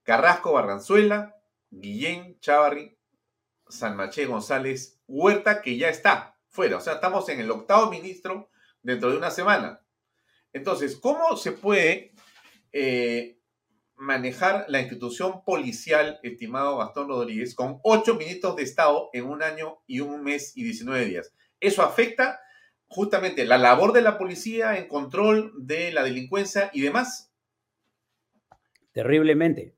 [0.03, 2.95] Carrasco Barranzuela, Guillén Chavarri,
[3.71, 6.77] Sanmaché González, Huerta, que ya está fuera.
[6.77, 8.49] O sea, estamos en el octavo ministro
[8.81, 9.81] dentro de una semana.
[10.53, 12.13] Entonces, ¿cómo se puede
[12.73, 13.41] eh,
[14.01, 19.77] manejar la institución policial, estimado Gastón Rodríguez, con ocho ministros de Estado en un año
[19.85, 21.35] y un mes y 19 días.
[21.59, 22.39] Eso afecta
[22.87, 27.31] justamente la labor de la policía en control de la delincuencia y demás.
[28.91, 29.75] Terriblemente.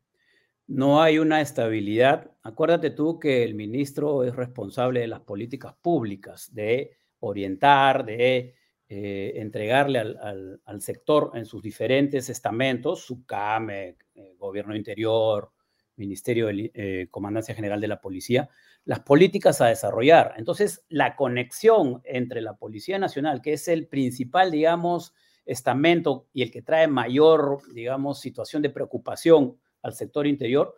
[0.68, 2.32] No hay una estabilidad.
[2.42, 8.56] Acuérdate tú que el ministro es responsable de las políticas públicas, de orientar, de
[8.88, 15.52] eh, entregarle al, sector en sus diferentes estamentos, su CAME, eh, Gobierno Interior,
[15.96, 18.50] Ministerio de eh, Comandancia General de la Policía,
[18.86, 20.34] las políticas a desarrollar.
[20.38, 25.14] Entonces, la conexión entre la Policía Nacional, que es el principal, digamos,
[25.46, 30.76] estamento y el que trae mayor, digamos, situación de preocupación al sector interior,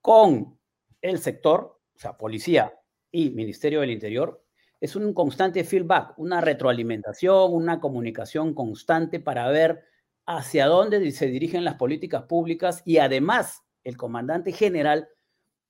[0.00, 0.58] con
[1.02, 2.72] el sector, o sea, policía
[3.10, 4.42] y Ministerio del Interior,
[4.80, 9.84] es un constante feedback, una retroalimentación, una comunicación constante para ver
[10.24, 15.08] hacia dónde se dirigen las políticas públicas y además el comandante general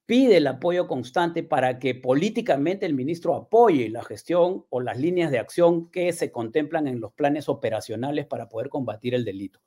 [0.05, 5.31] pide el apoyo constante para que políticamente el ministro apoye la gestión o las líneas
[5.31, 9.61] de acción que se contemplan en los planes operacionales para poder combatir el delito.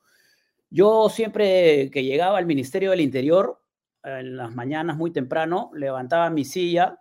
[0.72, 3.62] Yo siempre que llegaba al Ministerio del Interior,
[4.02, 6.98] en las mañanas muy temprano, levantaba mi silla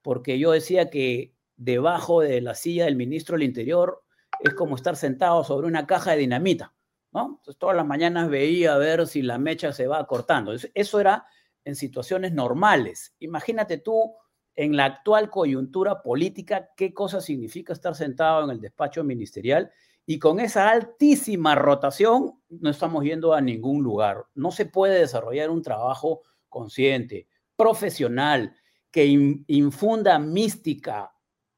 [0.00, 4.04] porque yo decía que debajo de la silla del ministro del Interior
[4.38, 6.72] es como estar sentado sobre una caja de dinamita.
[7.10, 7.38] ¿no?
[7.38, 10.54] Entonces todas las mañanas veía a ver si la mecha se va cortando.
[10.72, 11.26] Eso era
[11.64, 13.16] en situaciones normales.
[13.18, 14.14] Imagínate tú
[14.54, 19.72] en la actual coyuntura política qué cosa significa estar sentado en el despacho ministerial
[20.06, 24.24] y con esa altísima rotación no estamos yendo a ningún lugar.
[24.34, 28.54] No se puede desarrollar un trabajo consciente, profesional,
[28.90, 29.06] que
[29.46, 31.12] infunda mística,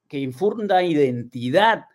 [0.07, 1.86] que infunda identidad,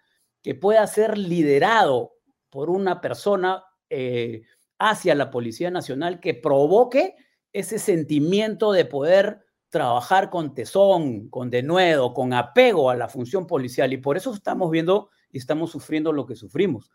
[0.42, 2.14] que pueda ser liderado
[2.50, 4.42] por una persona eh,
[4.80, 7.16] hacia la Policía Nacional que provoque
[7.54, 13.94] ese sentimiento de poder trabajar con tesón, con denuedo, con apego a la función policial.
[13.94, 16.92] Y por eso estamos viendo y estamos sufriendo lo que sufrimos.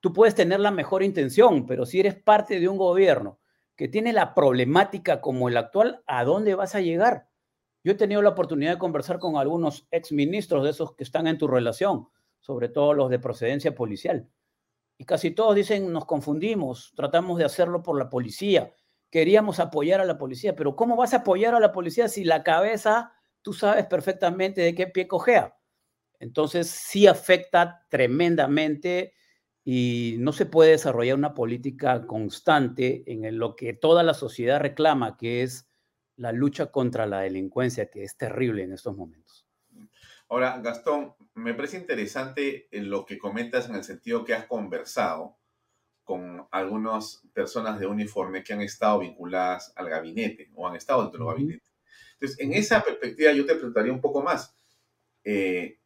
[0.00, 3.40] Tú puedes tener la mejor intención, pero si eres parte de un gobierno
[3.74, 7.28] que tiene la problemática como el actual, ¿a dónde vas a llegar?
[7.84, 11.38] Yo he tenido la oportunidad de conversar con algunos exministros de esos que están en
[11.38, 12.08] tu relación,
[12.40, 14.28] sobre todo los de procedencia policial.
[14.98, 18.72] Y casi todos dicen, nos confundimos, tratamos de hacerlo por la policía,
[19.10, 22.42] queríamos apoyar a la policía, pero ¿cómo vas a apoyar a la policía si la
[22.42, 23.12] cabeza,
[23.42, 25.57] tú sabes perfectamente de qué pie cojea?
[26.18, 29.14] Entonces sí afecta tremendamente
[29.64, 35.16] y no se puede desarrollar una política constante en lo que toda la sociedad reclama,
[35.16, 35.68] que es
[36.16, 39.46] la lucha contra la delincuencia, que es terrible en estos momentos.
[40.28, 45.38] Ahora, Gastón, me parece interesante lo que comentas en el sentido que has conversado
[46.02, 51.24] con algunas personas de uniforme que han estado vinculadas al gabinete o han estado dentro
[51.24, 51.70] del gabinete.
[52.14, 54.56] Entonces, en esa perspectiva yo te preguntaría un poco más.
[55.22, 55.78] Eh,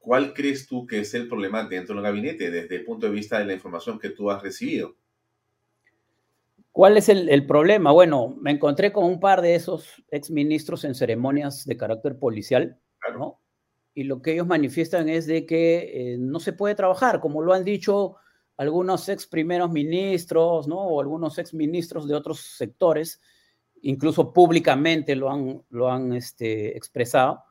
[0.00, 3.38] ¿Cuál crees tú que es el problema dentro del gabinete desde el punto de vista
[3.38, 4.96] de la información que tú has recibido?
[6.72, 7.92] ¿Cuál es el, problema?
[7.92, 12.80] Bueno, me encontré con un par de esos exministros en ceremonias de carácter policial,
[13.12, 13.40] ¿no?
[13.92, 17.52] Y lo que ellos manifiestan es de que eh, no se puede trabajar, como lo
[17.52, 18.16] han dicho
[18.56, 20.78] algunos ex primeros ministros, ¿no?
[20.78, 23.20] O algunos ex ministros de otros sectores,
[23.82, 27.42] incluso públicamente lo han, lo han este, expresado,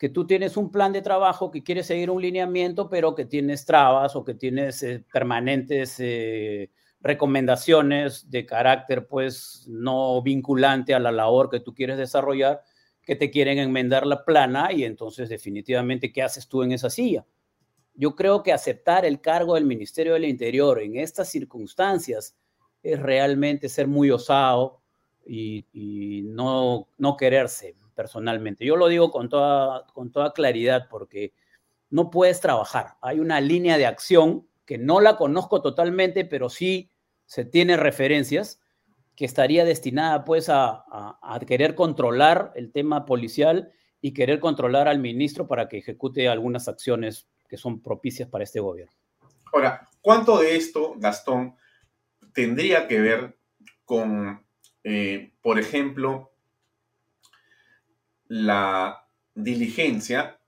[0.00, 3.66] que tú tienes un plan de trabajo, que quieres seguir un lineamiento, pero que tienes
[3.66, 6.70] trabas o que tienes eh, permanentes eh,
[7.02, 12.62] recomendaciones de carácter pues no vinculante a la labor que tú quieres desarrollar,
[13.02, 17.26] que te quieren enmendar la plana y entonces definitivamente, ¿qué haces tú en esa silla?
[17.94, 22.38] Yo creo que aceptar el cargo del Ministerio del Interior en estas circunstancias
[22.82, 24.80] es realmente ser muy osado
[25.26, 28.64] y, no, no quererse personalmente.
[28.64, 31.32] Yo lo digo con toda, con toda claridad porque
[31.90, 32.96] no puedes trabajar.
[33.02, 36.90] Hay una línea de acción que no la conozco totalmente, pero sí
[37.26, 38.60] se tiene referencias,
[39.16, 40.84] que estaría destinada pues a,
[41.46, 47.28] querer controlar el tema policial y querer controlar al ministro para que ejecute algunas acciones
[47.48, 48.94] que son propicias para este gobierno.
[49.52, 51.56] Ahora, ¿cuánto de esto, Gastón,
[52.32, 53.36] tendría que ver
[53.84, 54.46] con,
[54.84, 56.29] eh, por ejemplo,
[58.30, 60.38] la diligencia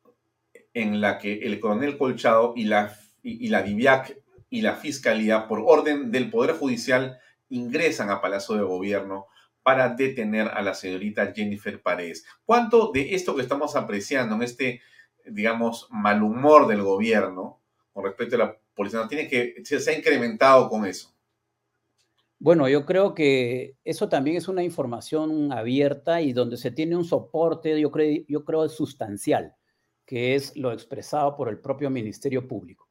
[0.73, 4.17] en la que el coronel Colchado y la, y, la DIVIAC
[4.51, 7.19] y la Fiscalía, por orden del Poder Judicial,
[7.49, 9.27] ingresan a Palacio de Gobierno
[9.65, 12.25] para detener a la señorita Jennifer Paredes.
[12.45, 14.81] ¿Cuánto de esto que estamos apreciando en este,
[15.27, 17.61] digamos, mal humor del gobierno
[17.93, 21.12] con respecto a la policía no tiene que se, ha incrementado con eso?
[22.43, 27.05] Bueno, yo creo que eso también es una información abierta y donde se tiene un
[27.05, 29.55] soporte, yo creo, yo creo sustancial,
[30.05, 32.89] que es lo expresado por el propio Ministerio Público.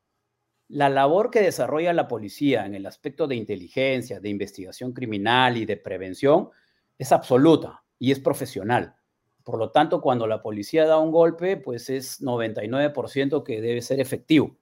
[0.69, 5.65] La labor que desarrolla la policía en el aspecto de inteligencia, de investigación criminal y
[5.65, 6.49] de prevención
[6.97, 8.95] es absoluta y es profesional.
[9.43, 13.99] Por lo tanto, cuando la policía da un golpe, pues es 99% que debe ser
[13.99, 14.60] efectivo.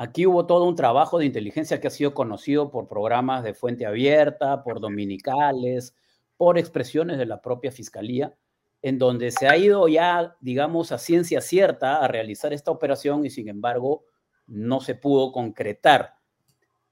[0.00, 3.84] Aquí hubo todo un trabajo de inteligencia que ha sido conocido por programas de fuente
[3.84, 5.96] abierta, por dominicales,
[6.36, 8.32] por expresiones de la propia fiscalía,
[8.80, 13.30] en donde se ha ido ya, digamos, a ciencia cierta a realizar esta operación y
[13.30, 14.04] sin embargo
[14.46, 16.14] no se pudo concretar.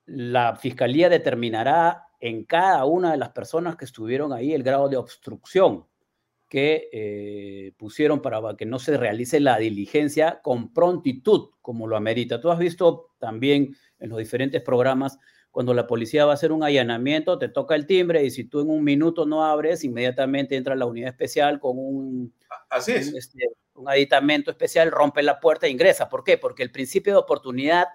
[0.04, 4.96] La fiscalía determinará en cada una de las personas que estuvieron ahí el grado de
[4.96, 5.86] obstrucción
[6.48, 12.40] que eh, pusieron para que no se realice la diligencia con prontitud, como lo amerita.
[12.40, 15.18] Tú has visto también en los diferentes programas,
[15.50, 18.60] cuando la policía va a hacer un allanamiento, te toca el timbre y si tú
[18.60, 22.34] en un minuto no abres, inmediatamente entra la unidad especial con un...
[22.68, 23.14] Así es.
[23.14, 26.08] Este, un aditamento especial, rompe la puerta e ingresa.
[26.08, 26.36] ¿Por qué?
[26.36, 27.86] Porque el principio de oportunidad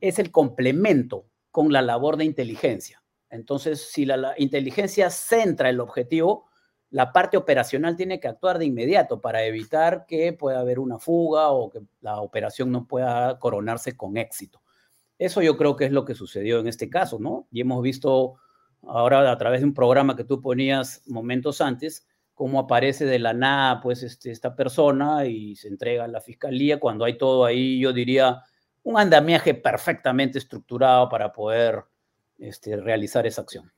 [0.00, 3.02] es el complemento con la labor de inteligencia.
[3.28, 6.49] Entonces, si la, inteligencia centra el objetivo,
[6.90, 11.50] la parte operacional tiene que actuar de inmediato para evitar que pueda haber una fuga
[11.50, 14.60] o que la operación no pueda coronarse con éxito.
[15.18, 17.46] Eso yo creo que es lo que sucedió en este caso, ¿no?
[17.52, 18.34] Y hemos visto
[18.82, 23.34] ahora a través de un programa que tú ponías momentos antes, cómo aparece de la
[23.34, 27.78] nada, pues, este, esta persona y se entrega a la fiscalía cuando hay todo ahí,
[27.78, 28.42] yo diría,
[28.82, 31.84] un andamiaje perfectamente estructurado para poder
[32.38, 33.70] este, realizar esa acción.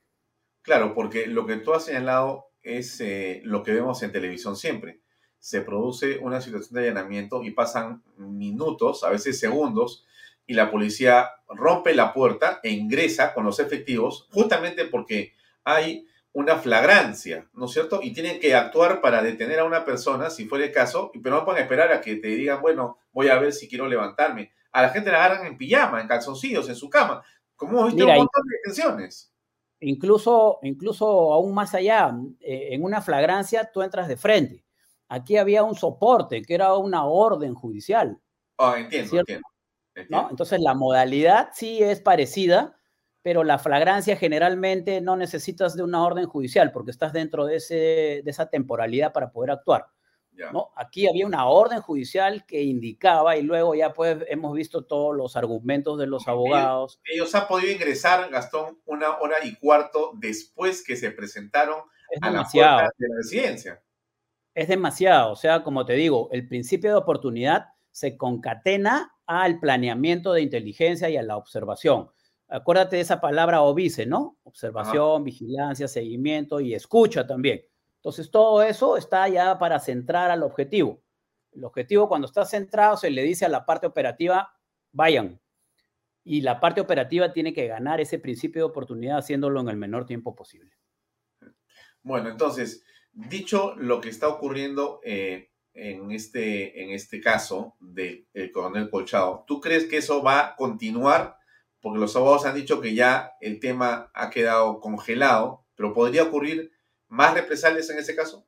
[0.61, 5.01] Claro, porque lo que tú has señalado es eh, lo que vemos en televisión siempre.
[5.39, 10.05] Se produce una situación de allanamiento y pasan minutos, a veces segundos,
[10.47, 15.33] y la policía rompe la puerta e ingresa con los efectivos, justamente porque
[15.63, 17.99] hay una flagrancia, ¿no es cierto?
[18.01, 21.45] Y tienen que actuar para detener a una persona, si fuera el caso, pero no
[21.45, 24.51] pueden esperar a que te digan, bueno, voy a ver si quiero levantarme.
[24.71, 27.23] A la gente la agarran en pijama, en calzoncillos, en su cama.
[27.55, 29.32] Como hemos visto un montón de detenciones.
[29.83, 34.63] Incluso, incluso aún más allá, eh, en una flagrancia tú entras de frente.
[35.09, 38.17] Aquí había un soporte, que era una orden judicial.
[38.57, 39.47] Ah, entiendo, entiendo,
[40.09, 40.29] ¿no?
[40.29, 42.77] Entonces la modalidad sí es parecida,
[43.21, 47.75] pero la flagrancia generalmente no necesitas de una orden judicial porque estás dentro de, ese,
[48.23, 49.87] de esa temporalidad para poder actuar.
[50.51, 50.71] ¿No?
[50.75, 55.35] Aquí había una orden judicial que indicaba y luego ya pues hemos visto todos los
[55.35, 56.99] argumentos de los abogados.
[57.05, 61.81] Ellos, han podido ingresar, Gastón, una hora y cuarto después que se presentaron
[62.21, 63.83] a la puerta de la residencia.
[64.55, 70.33] Es demasiado, o sea, como te digo, el principio de oportunidad se concatena al planeamiento
[70.33, 72.09] de inteligencia y a la observación.
[72.47, 74.37] Acuérdate de esa palabra OBICE, ¿no?
[74.43, 77.61] Observación, vigilancia, seguimiento y escucha también.
[78.03, 81.01] Entonces, todo eso está ya para centrar al objetivo.
[81.53, 84.53] El objetivo, cuando está centrado, se le dice a la parte operativa,
[84.91, 85.39] vayan.
[86.25, 90.05] Y la parte operativa tiene que ganar ese principio de oportunidad haciéndolo en el menor
[90.05, 90.73] tiempo posible.
[92.01, 92.83] Bueno, entonces,
[93.13, 99.61] dicho lo que está ocurriendo eh, en, este, en este caso del coronel Colchado, ¿tú
[99.61, 101.37] crees que eso va a continuar?
[101.79, 106.73] Porque los abogados han dicho que ya el tema ha quedado congelado, pero podría ocurrir
[107.13, 108.45] más represalias en ese caso?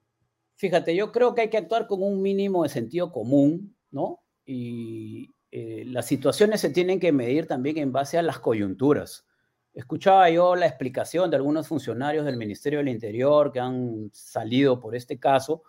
[0.55, 4.23] Fíjate, yo creo que hay que actuar con un mínimo de sentido común, ¿no?
[4.43, 9.27] Y eh, las situaciones se tienen que medir también en base a las coyunturas.
[9.73, 14.95] Escuchaba yo la explicación de algunos funcionarios del Ministerio del Interior que han salido por
[14.95, 15.63] este caso,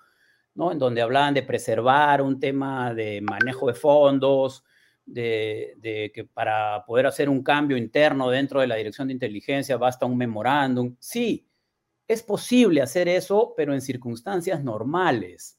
[0.54, 0.72] ¿no?
[0.72, 4.64] En donde hablaban de preservar un tema de manejo de fondos,
[5.04, 9.76] de, de, que para poder hacer un cambio interno dentro de la Dirección de Inteligencia
[9.76, 10.96] basta un memorándum.
[10.98, 11.46] Sí,
[12.08, 15.58] es posible hacer eso, pero en circunstancias normales.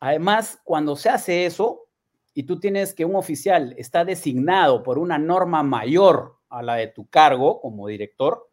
[0.00, 1.88] Además, cuando se hace eso
[2.34, 6.88] y tú tienes que un oficial está designado por una norma mayor a la de
[6.88, 8.50] tu cargo como director,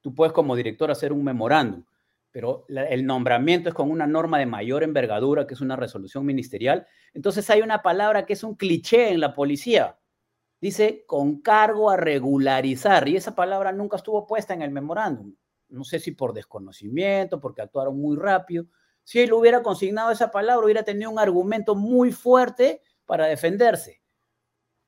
[0.00, 1.84] tú puedes como director hacer un memorándum,
[2.30, 6.86] pero el nombramiento es con una norma de mayor envergadura, que es una resolución ministerial.
[7.14, 9.98] Entonces hay una palabra que es un cliché en la policía.
[10.60, 15.34] Dice con cargo a regularizar, y esa palabra nunca estuvo puesta en el memorándum
[15.72, 18.66] no sé si por desconocimiento, porque actuaron muy rápido.
[19.04, 24.00] Si él hubiera consignado esa palabra, hubiera tenido un argumento muy fuerte para defenderse.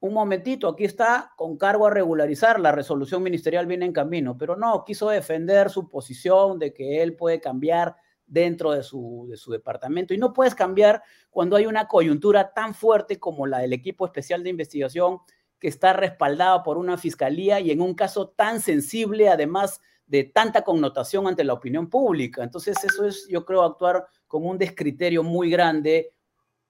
[0.00, 4.54] Un momentito, aquí está con cargo a regularizar, la resolución ministerial viene en camino, pero
[4.54, 7.96] no, quiso defender su posición de que él puede cambiar
[8.26, 10.12] dentro de su, de su departamento.
[10.12, 14.42] Y no puedes cambiar cuando hay una coyuntura tan fuerte como la del equipo especial
[14.42, 15.20] de investigación
[15.58, 20.62] que está respaldada por una fiscalía y en un caso tan sensible, además de tanta
[20.62, 22.42] connotación ante la opinión pública.
[22.42, 26.12] Entonces eso es, yo creo, actuar con un descriterio muy grande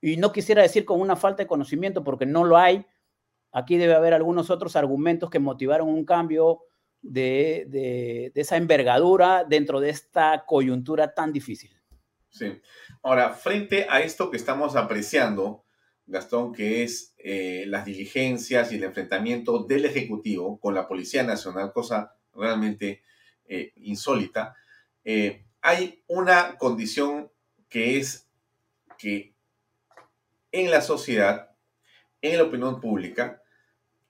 [0.00, 2.86] y no quisiera decir con una falta de conocimiento porque no lo hay.
[3.52, 6.60] Aquí debe haber algunos otros argumentos que motivaron un cambio
[7.00, 11.70] de, de, esa envergadura dentro de esta coyuntura tan difícil.
[12.28, 12.60] Sí.
[13.02, 15.64] Ahora, frente a esto que estamos apreciando,
[16.06, 21.72] Gastón, que es eh, las diligencias y el enfrentamiento del Ejecutivo con la Policía Nacional,
[21.72, 23.02] cosa realmente
[23.46, 24.54] eh, insólita,
[25.04, 27.30] eh, hay una condición
[27.68, 28.28] que es
[28.98, 29.34] que
[30.52, 31.50] en la sociedad,
[32.22, 33.42] en la opinión pública,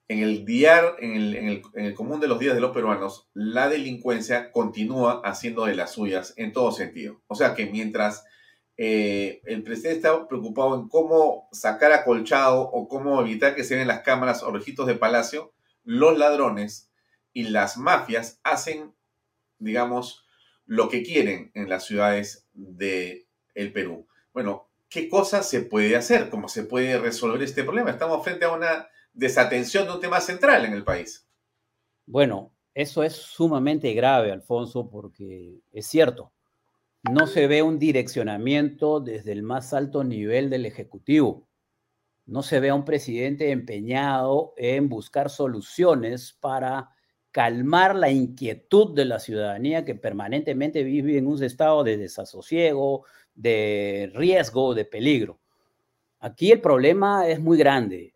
[0.07, 3.69] en el, diar, en el, en, el, común de los días de los peruanos, la
[3.69, 7.21] delincuencia continúa haciendo de las suyas en todo sentido.
[7.27, 8.23] O sea que mientras
[8.77, 13.75] eh, el presidente está preocupado en cómo sacar a Colchado o cómo evitar que se
[13.75, 15.53] vean las cámaras o rejitos de palacio,
[15.83, 16.91] los ladrones
[17.33, 18.93] y las mafias hacen
[19.59, 20.25] digamos,
[20.65, 24.07] lo que quieren en las ciudades del el Perú.
[24.33, 26.29] Bueno, ¿qué cosas se puede hacer?
[26.29, 27.91] ¿Cómo se puede resolver este problema?
[27.91, 31.27] Estamos frente a una desatención de un tema central en el país.
[32.05, 36.33] Bueno, eso es sumamente grave, Alfonso, porque es cierto,
[37.09, 41.47] no se ve un direccionamiento desde el más alto nivel del Ejecutivo.
[42.27, 46.94] no se ve a un presidente empeñado en buscar soluciones para
[47.35, 53.03] calmar la inquietud de la ciudadanía que permanentemente vive en un estado de desasosiego,
[53.33, 55.41] de riesgo, de peligro.
[56.19, 58.13] Aquí el problema es muy grande.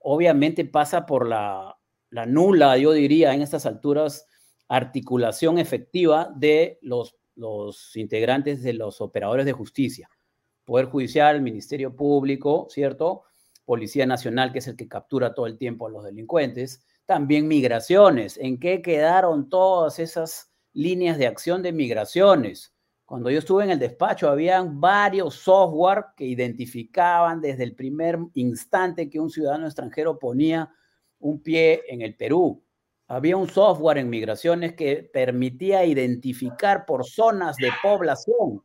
[0.00, 1.78] Obviamente pasa por la,
[2.10, 4.26] la nula, yo diría, en estas alturas,
[4.66, 10.10] articulación efectiva de los, los integrantes de los operadores de justicia.
[10.64, 13.22] Poder Judicial, Ministerio Público, ¿cierto?
[13.64, 18.36] Policía Nacional, que es el que captura todo el tiempo a los delincuentes, también migraciones,
[18.36, 22.72] en qué quedaron todas esas líneas de acción de migraciones.
[23.04, 29.10] Cuando yo estuve en el despacho, habían varios software que identificaban desde el primer instante
[29.10, 30.72] que un ciudadano extranjero ponía
[31.18, 32.62] un pie en el Perú.
[33.08, 38.62] Había un software en migraciones que permitía identificar por zonas de población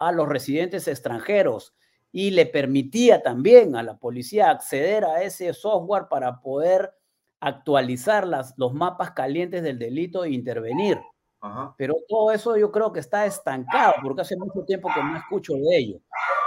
[0.00, 1.74] a los residentes extranjeros
[2.12, 6.99] y le permitía también a la policía acceder a ese software para poder
[7.40, 10.98] actualizar las, los mapas calientes del delito e intervenir.
[11.78, 15.54] Pero todo eso yo creo que está estancado porque hace mucho tiempo que no escucho
[15.54, 15.98] de ello.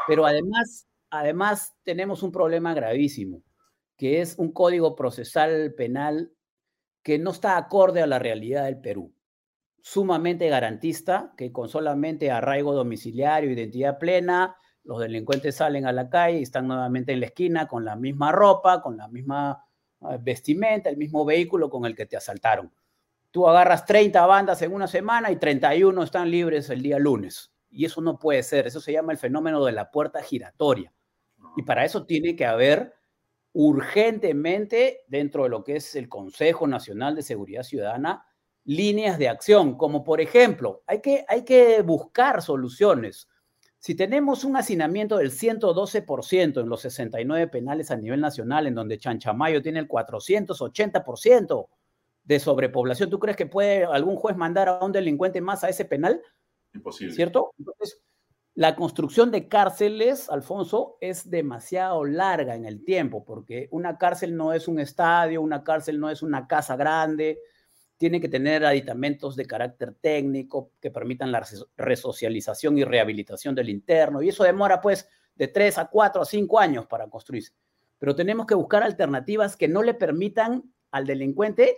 [0.08, 3.42] Pero además, además tenemos un problema gravísimo,
[3.98, 6.32] que es un código procesal penal
[7.02, 9.16] que no está acorde a la realidad del Perú.
[9.82, 16.40] Sumamente garantista, que con solamente arraigo domiciliario, identidad plena, los delincuentes salen a la calle
[16.40, 19.66] y están nuevamente en la esquina con la misma ropa, con la misma
[20.20, 22.72] vestimenta, el mismo vehículo con el que te asaltaron.
[23.32, 27.52] Tú agarras 30 bandas en una semana y 31 están libres el día lunes.
[27.72, 28.68] Y eso no puede ser.
[28.68, 30.94] Eso se llama el fenómeno de la puerta giratoria.
[31.56, 32.94] Y para eso tiene que haber
[33.54, 38.26] urgentemente, dentro de lo que es el Consejo Nacional de Seguridad Ciudadana,
[38.66, 43.28] líneas de acción, como por ejemplo, hay que, hay que buscar soluciones
[43.84, 48.98] si tenemos un hacinamiento del 112% en los 69 penales a nivel nacional, en donde
[48.98, 51.68] Chanchamayo tiene el 480%
[52.24, 55.84] de sobrepoblación, ¿tú crees que puede algún juez mandar a un delincuente más a ese
[55.84, 56.22] penal?
[56.74, 57.14] Imposible.
[57.14, 57.52] ¿Cierto?
[57.60, 58.02] Entonces,
[58.56, 64.54] la construcción de cárceles, Alfonso, es demasiado larga en el tiempo, porque una cárcel no
[64.54, 67.38] es un estadio, una cárcel no es una casa grande,
[67.98, 71.46] tiene que tener aditamentos de carácter técnico que permitan la
[71.78, 76.60] resocialización y rehabilitación del interno, y eso demora pues de tres a cuatro a cinco
[76.60, 77.54] años para construirse.
[78.00, 81.78] Pero tenemos que buscar alternativas que no le permitan al delincuente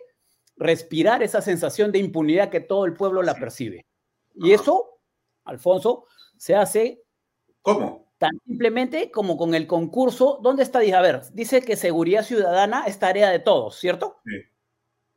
[0.57, 3.85] respirar esa sensación de impunidad que todo el pueblo la percibe.
[4.33, 4.99] Y eso,
[5.43, 6.05] Alfonso,
[6.37, 7.03] se hace...
[7.61, 8.05] ¿Cómo?
[8.17, 10.39] Tan simplemente como con el concurso.
[10.41, 10.79] ¿Dónde está?
[10.79, 14.17] A ver, dice que seguridad ciudadana es tarea de todos, ¿cierto?
[14.25, 14.31] Sí.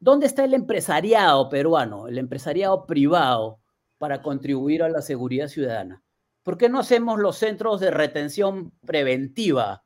[0.01, 3.61] ¿Dónde está el empresariado peruano, el empresariado privado
[3.99, 6.03] para contribuir a la seguridad ciudadana?
[6.45, 9.85] ¿Por qué no hacemos los centros de retención preventiva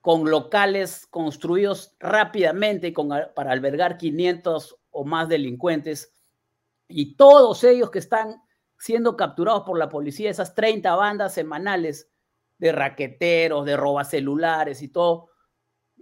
[0.00, 2.92] con locales construidos rápidamente
[3.34, 6.12] para albergar 500 o más delincuentes
[6.88, 8.42] y todos ellos que están
[8.78, 12.10] siendo capturados por la policía, esas 30 bandas semanales
[12.58, 15.30] de raqueteros, de robacelulares y todo,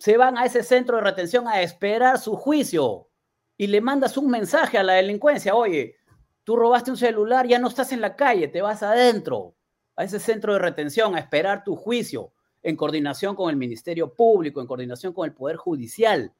[0.00, 3.10] se van a ese centro de retención a esperar su juicio
[3.58, 5.96] y le mandas un mensaje a la delincuencia, oye,
[6.42, 9.56] tú robaste un celular, ya no estás en la calle, te vas adentro,
[9.96, 12.32] a ese centro de retención, a esperar tu juicio,
[12.62, 16.32] en coordinación con el Ministerio Público, en coordinación con el Poder Judicial.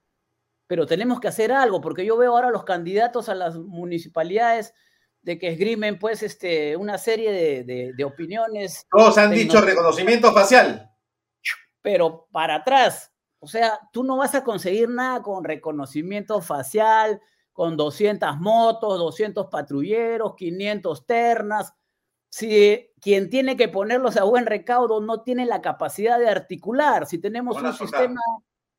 [0.66, 4.72] Pero tenemos que hacer algo, porque yo veo ahora los candidatos a las municipalidades
[5.20, 8.86] de que esgrimen pues este, una serie de, de opiniones.
[8.90, 10.90] Todos han dicho reconocimiento facial.
[11.82, 13.09] Pero para atrás,
[13.40, 17.20] o sea, tú no vas a conseguir nada con reconocimiento facial,
[17.52, 21.74] con 200 motos, 200 patrulleros, 500 ternas.
[22.28, 27.18] Si quien tiene que ponerlos a buen recaudo no tiene la capacidad de articular, si
[27.18, 28.20] tenemos un sistema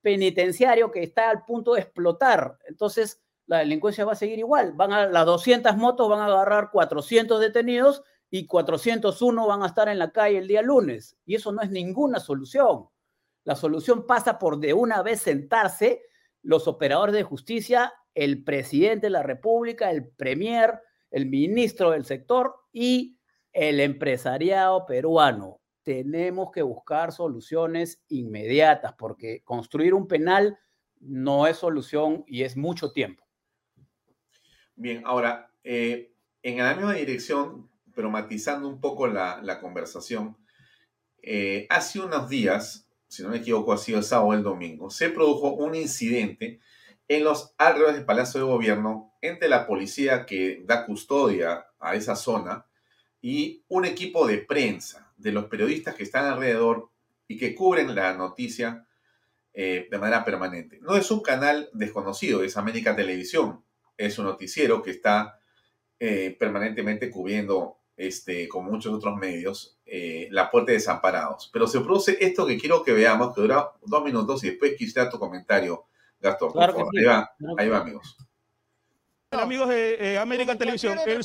[0.02, 4.74] penitenciario que está al punto de explotar, entonces la delincuencia va a seguir igual.
[4.74, 9.90] Van a, las 200 motos van a agarrar 400 detenidos y 401 van a estar
[9.90, 11.18] en la calle el día lunes.
[11.26, 12.88] Y eso no es ninguna solución.
[13.44, 16.04] La solución pasa por de una vez sentarse
[16.44, 22.56] los operadores de justicia, el presidente de la República, el premier, el ministro del sector
[22.72, 23.18] y
[23.54, 25.60] el empresariado peruano.
[25.84, 30.60] Tenemos que buscar soluciones inmediatas porque construir un penal
[31.00, 33.26] no es solución y es mucho tiempo.
[34.76, 36.14] Bien, ahora, eh,
[36.44, 40.38] en la misma dirección, pero matizando un poco la, conversación,
[41.22, 44.90] eh, hace unos días si no me equivoco, ha sido el sábado o el domingo,
[44.90, 46.62] se produjo un incidente
[47.10, 52.16] en los alrededores del Palacio de Gobierno entre la policía que da custodia a esa
[52.16, 52.66] zona
[53.22, 56.90] y un equipo de prensa de los periodistas que están alrededor
[57.28, 58.88] y que cubren la noticia
[59.54, 60.80] eh, de manera permanente.
[60.82, 63.66] No es un canal desconocido, es América Televisión.
[63.98, 65.38] Es un noticiero que está
[66.00, 71.50] eh, permanentemente cubriendo, este, con muchos otros medios, eh, la puerta de desamparados.
[71.54, 75.10] Pero se produce esto que quiero que veamos, que dura dos minutos y después quisiera
[75.10, 75.86] tu comentario,
[76.20, 76.52] Gastón.
[76.52, 78.18] Claro ahí, va, ahí va, amigos.
[79.32, 81.24] Amigos de América Televisión, el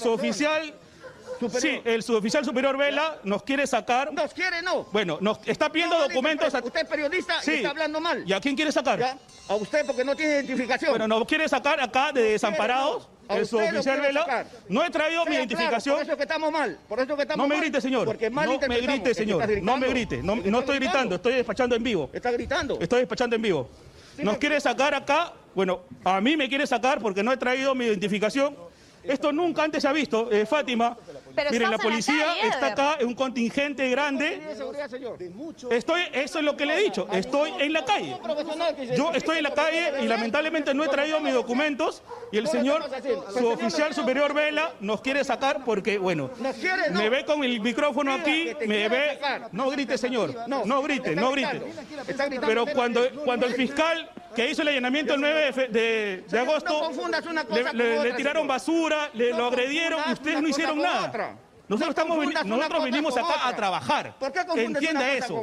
[1.59, 4.13] Sí, el suboficial superior Vela nos quiere sacar.
[4.13, 4.85] Nos quiere, no.
[4.93, 6.53] Bueno, nos está pidiendo documentos.
[6.53, 8.25] Usted es periodista y está hablando mal.
[8.27, 9.19] ¿Y a quién quiere sacar?
[9.49, 10.91] A usted porque no tiene identificación.
[10.91, 13.09] Bueno, nos quiere sacar acá de desamparados.
[13.29, 14.47] el suboficial Vela.
[14.69, 15.97] No he traído mi identificación.
[15.97, 16.79] por eso que estamos mal.
[16.89, 18.05] Por eso que estamos no me grite, señor.
[18.05, 19.63] Porque mal no me grite, señor.
[19.63, 20.23] No me grite.
[20.23, 22.11] No, estoy gritando, estoy despachando en vivo.
[22.13, 22.79] Está gritando.
[22.81, 23.69] Estoy despachando en vivo.
[24.19, 25.33] Nos quiere sacar acá.
[25.55, 28.55] Bueno, a mí me quiere sacar porque no he traído mi identificación.
[29.07, 30.97] Esto nunca antes se ha visto, eh, Fátima.
[31.51, 34.41] Miren, la policía está acá, es un contingente grande.
[35.71, 38.17] Estoy, eso es lo que le he dicho, estoy en la calle.
[38.97, 42.03] Yo estoy en la calle y lamentablemente no he traído mis documentos
[42.33, 42.85] y el señor,
[43.37, 46.31] su oficial superior Vela, nos quiere sacar porque, bueno,
[46.93, 49.19] me ve con el micrófono aquí, me ve...
[49.53, 51.63] No grite, señor, no grite, no grite.
[52.47, 56.91] Pero cuando, cuando el fiscal que hizo el allanamiento el 9 de, agosto,
[57.73, 61.37] le, tiraron basura, le, lo agredieron, ustedes no hicieron nada.
[61.69, 64.15] Nosotros, estamos, nosotros venimos acá a trabajar.
[64.19, 65.41] ¿Por qué Entienda eso.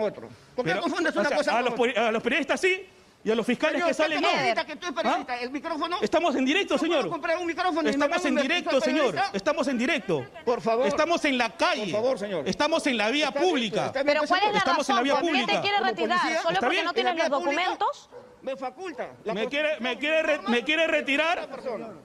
[0.56, 2.88] ¿Por qué confundes una cosa a los, a los periodistas sí,
[3.26, 4.30] y a los fiscales que salen no.
[4.66, 5.26] Que tú ¿Ah?
[5.42, 5.98] ¿El micrófono?
[6.02, 7.10] Estamos en directo, señor.
[7.10, 9.16] comprar un micrófono Estamos en directo, señor.
[9.32, 10.26] Estamos en directo.
[10.44, 10.88] Por favor.
[10.88, 11.92] Estamos en la calle.
[11.92, 12.48] Por favor, señor.
[12.48, 13.92] Estamos en la vía pública.
[13.94, 14.94] Pero ¿cuál es la Estamos razón?
[14.94, 16.42] en la vía ¿Por qué te quiere retirar?
[16.42, 18.10] ¿Solo porque no tienes los documentos?
[18.44, 19.10] Me faculta.
[19.26, 21.48] me, quiere, me, quiere me quiere retirar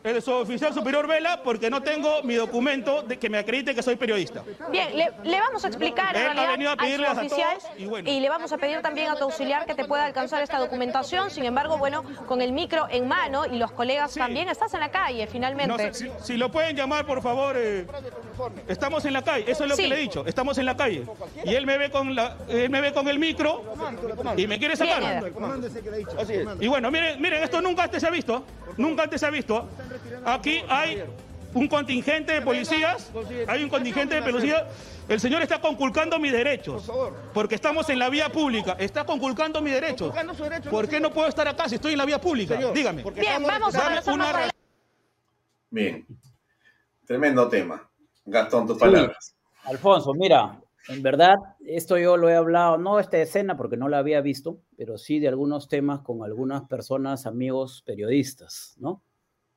[0.05, 3.97] el oficial superior Vela porque no tengo mi documento de que me acredite que soy
[3.97, 4.45] periodista.
[4.71, 9.11] Bien, le, vamos a explicar en realidad, al oficial y, le vamos a pedir también
[9.11, 11.31] a tu auxiliar que te pueda alcanzar esta documentación.
[11.31, 14.91] Sin embargo, bueno, con el micro en mano y los colegas también, estás en la
[14.91, 15.93] calle finalmente.
[16.23, 17.57] si, lo pueden llamar, por favor.
[17.59, 17.87] Eh,
[18.69, 21.05] estamos en la calle, eso es lo que le he dicho, estamos en la calle.
[21.45, 23.65] Y él me ve con, la, él me ve con el micro
[24.37, 25.25] y me quiere sacar.
[26.61, 28.45] Y bueno, miren, miren, esto nunca antes se ha visto.
[28.77, 29.69] Nunca antes se ha visto.
[30.25, 31.03] Aquí hay
[31.55, 33.11] un contingente de policías.
[33.47, 34.65] Hay un contingente de policías.
[35.09, 36.91] El señor está conculcando mis derechos.
[37.33, 38.77] Porque estamos en la vía pública.
[38.79, 40.15] Está conculcando mis derechos.
[40.71, 42.57] ¿Por qué no puedo estar acá si estoy en la vía pública?
[42.73, 43.03] Dígame.
[43.13, 44.51] Bien, vamos a una...
[45.71, 46.07] Bien.
[47.07, 47.89] Tremendo tema.
[48.25, 49.35] Gastón, tus palabras.
[49.65, 51.37] Alfonso, mira, en verdad,
[51.67, 55.19] esto yo lo he hablado, no esta escena porque no la había visto, pero sí
[55.19, 59.03] de algunos temas con algunas personas, amigos periodistas, ¿no?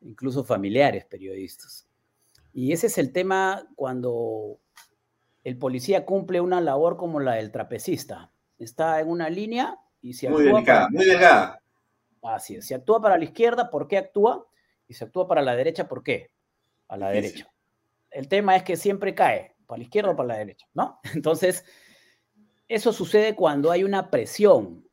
[0.01, 1.87] Incluso familiares periodistas.
[2.53, 4.59] Y ese es el tema cuando
[5.43, 8.31] el policía cumple una labor como la del trapecista.
[8.57, 11.61] Está en una línea y se muy Delicada, muy delicada.
[12.21, 12.65] Así es.
[12.65, 14.45] Si actúa para la izquierda, ¿por qué actúa?
[14.87, 16.31] Y si actúa para la derecha, ¿por qué?
[16.89, 17.49] A la derecha.
[18.09, 20.99] El tema es que siempre cae para la izquierda o para la derecha, ¿no?
[21.15, 21.63] Entonces,
[22.67, 24.85] eso sucede cuando hay una presión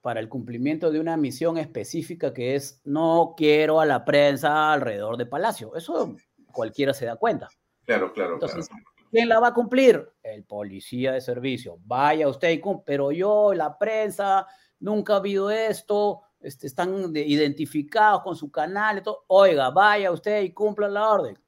[0.00, 5.18] para el cumplimiento de una misión específica que es no quiero a la prensa alrededor
[5.18, 5.76] de Palacio.
[5.76, 6.16] Eso
[6.50, 7.48] cualquiera se da cuenta.
[7.84, 8.34] Claro, claro.
[8.34, 8.68] Entonces,
[9.12, 10.04] ¿quién la va a cumplir?
[10.20, 11.78] El policía de servicio.
[11.84, 14.48] Vaya usted y cumple, pero yo, la prensa,
[14.80, 19.24] nunca ha habido esto, este, están identificados con su canal, y todo.
[19.28, 21.38] oiga, vaya usted y cumpla la orden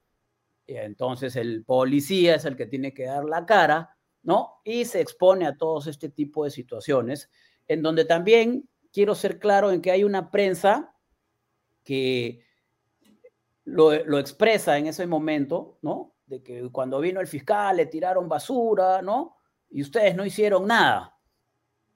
[0.76, 4.60] entonces el policía es el que tiene que dar la cara, ¿no?
[4.64, 7.30] Y se expone a todos este tipo de situaciones,
[7.66, 10.94] en donde también quiero ser claro en que hay una prensa
[11.84, 12.44] que
[13.64, 16.14] lo, expresa en ese momento, ¿no?
[16.26, 19.36] De que cuando vino el fiscal le tiraron basura, ¿no?
[19.70, 21.16] Y ustedes no hicieron nada.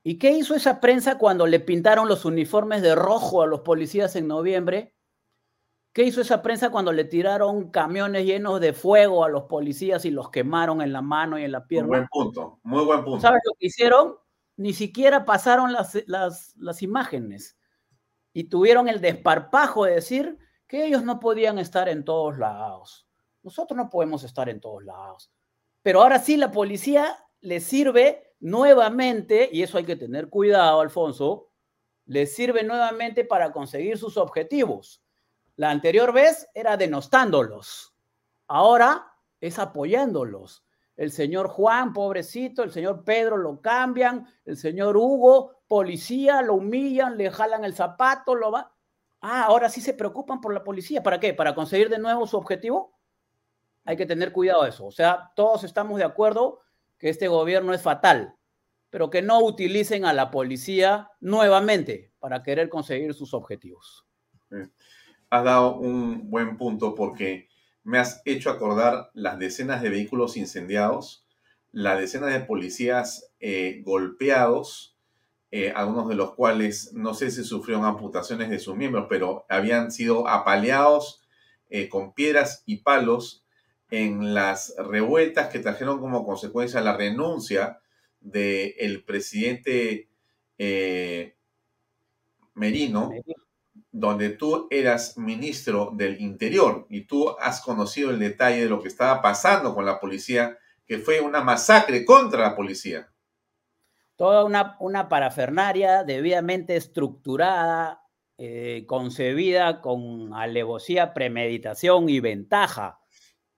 [0.03, 4.17] ¿Y qué hizo esa prensa cuando le pintaron los uniformes de rojo a los policías
[4.17, 4.94] en noviembre?
[5.95, 10.11] ¿Qué hizo esa prensa cuando le tiraron camiones llenos de fuego a los policías y
[10.11, 11.87] los quemaron en la mano y en la pierna?
[11.87, 13.21] Muy buen punto, muy buen punto.
[13.21, 14.17] ¿Sabes lo que hicieron?
[14.57, 17.57] Ni siquiera pasaron las, las, imágenes
[18.33, 23.07] y tuvieron el desparpajo de decir que ellos no podían estar en todos lados.
[23.45, 25.31] Nosotros no podemos estar en todos lados.
[25.83, 31.53] Pero ahora sí la policía le sirve nuevamente, y eso hay que tener cuidado, Alfonso,
[32.07, 35.04] le sirve nuevamente para conseguir sus objetivos.
[35.57, 37.95] La anterior vez era denostándolos.
[38.49, 39.07] Ahora
[39.41, 40.65] es apoyándolos.
[40.97, 47.17] El señor Juan, pobrecito, el señor Pedro lo cambian, el señor Hugo, policía, lo humillan,
[47.17, 48.73] le jalan el zapato, lo va.
[49.21, 51.03] Ah, ahora sí se preocupan por la policía.
[51.03, 51.35] ¿Para qué?
[51.35, 52.97] ¿Para conseguir de nuevo su objetivo?
[53.85, 54.87] Hay que tener cuidado de eso.
[54.87, 56.61] O sea, todos estamos de acuerdo
[56.99, 58.37] que este gobierno es fatal,
[58.91, 64.07] pero que no utilicen a la policía nuevamente para querer conseguir sus objetivos.
[65.35, 67.49] Has dado un buen punto porque
[67.83, 71.27] me has hecho acordar las decenas de vehículos incendiados,
[71.73, 74.97] las decenas de policías eh, golpeados,
[75.51, 79.91] eh, algunos de los cuales no sé si sufrieron amputaciones de sus miembros, pero habían
[79.91, 81.25] sido apaleados
[81.69, 83.45] eh, con piedras y palos
[83.91, 87.81] en las revueltas que trajeron como consecuencia la renuncia
[88.21, 90.11] del presidente
[92.55, 93.11] Merino,
[93.97, 98.89] donde tú eras ministro del Interior y tú has conocido el detalle de lo que
[98.89, 103.09] estaba pasando con la policía, que fue una masacre contra la policía.
[104.17, 108.03] Toda una, una parafernaria debidamente estructurada,
[108.37, 112.99] eh, concebida con alevosía, premeditación y ventaja,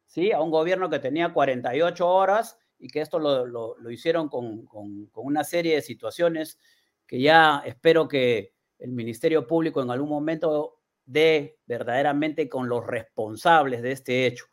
[0.05, 0.33] ¿sí?
[0.33, 5.07] A un gobierno que tenía 48 horas y que esto lo, lo, hicieron con, con,
[5.07, 6.59] con una serie de situaciones
[7.07, 13.83] que ya espero que el Ministerio Público en algún momento dé verdaderamente con los responsables
[13.83, 14.47] de este hecho.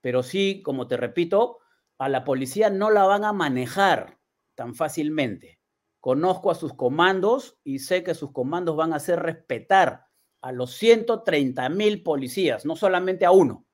[0.00, 1.58] Pero sí, como te repito,
[1.98, 4.18] a la policía no la van a manejar
[4.54, 5.60] tan fácilmente.
[6.00, 10.06] Conozco a sus comandos y sé que sus comandos van a hacer respetar
[10.40, 13.66] a los 130 mil policías, no solamente a uno.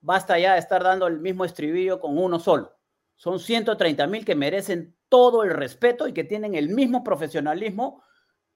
[0.00, 2.78] Basta ya estar dando el mismo estribillo con uno solo.
[3.16, 8.02] Son 130 mil que merecen todo el respeto y que tienen el mismo profesionalismo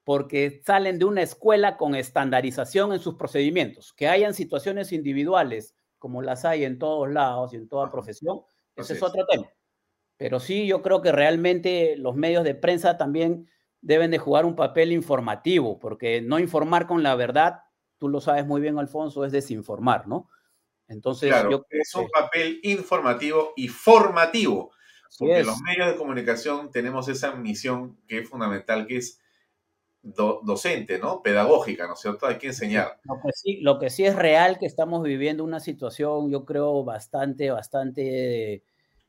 [0.04, 3.92] porque salen de una escuela con estandarización en sus procedimientos.
[3.92, 8.40] Que hayan situaciones individuales, como las hay en todos lados y en toda profesión,
[8.74, 9.48] ese es otro tema.
[10.16, 13.48] Pero sí, yo creo que realmente los medios de prensa también
[13.80, 17.60] deben de jugar un papel informativo, porque no informar con la verdad,
[17.98, 20.28] tú lo sabes muy bien, Alfonso, es desinformar, ¿no?
[20.88, 24.72] Entonces, yo es un papel informativo y formativo,
[25.18, 29.21] porque los medios de comunicación tenemos esa misión que es fundamental, que es
[30.02, 31.22] docente, ¿no?
[31.22, 32.26] Pedagógica, ¿no es cierto?
[32.26, 32.98] Hay que enseñar.
[33.04, 37.50] Lo que, sí, lo que es real que estamos viviendo una situación, yo creo, bastante,
[37.50, 38.62] bastante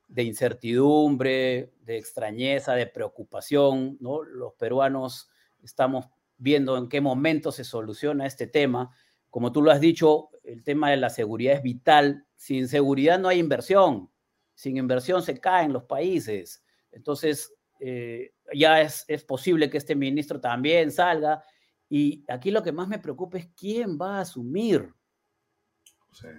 [0.08, 4.24] de, incertidumbre, de extrañeza, de preocupación, ¿no?
[4.24, 5.30] Los peruanos
[5.64, 6.06] estamos
[6.38, 8.96] viendo en qué momento se soluciona este tema.
[9.32, 12.28] Como tú lo has dicho, el tema de la seguridad es vital.
[12.36, 14.12] Sin seguridad no hay inversión.
[14.54, 16.64] Sin inversión se caen los países.
[16.92, 21.44] Entonces, eh, ya es, posible que este ministro también salga.
[21.90, 24.94] Y aquí lo que más me preocupa es quién va a asumir.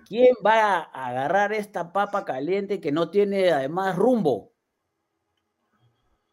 [0.06, 4.52] ¿Quién va a agarrar esta papa caliente que no tiene además rumbo?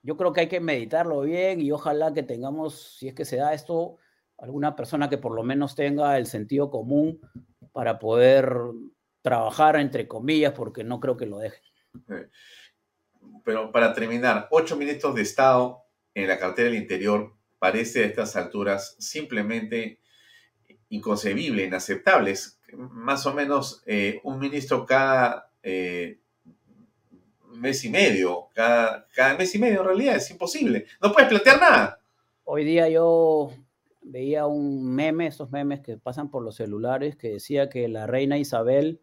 [0.03, 3.37] Yo creo que hay que meditarlo bien y ojalá que tengamos, si es que se
[3.37, 3.97] da esto,
[4.37, 7.19] alguna persona que por lo menos tenga el sentido común
[7.71, 8.51] para poder
[9.21, 11.61] trabajar entre comillas, porque no creo que lo dejen
[13.43, 15.83] pero para terminar, ocho ministros de Estado
[16.13, 19.99] en la cartera del Interior parece a estas alturas simplemente
[20.89, 22.33] inconcebible, inaceptable.
[22.73, 26.19] más o menos eh, un ministro cada eh,
[27.53, 30.85] mes y medio, cada, cada mes y medio en realidad, es imposible.
[31.01, 32.01] No puedes plantear nada.
[32.43, 33.51] Hoy día yo
[34.01, 38.37] veía un meme, esos memes que pasan por los celulares, que decía que la reina
[38.37, 39.01] Isabel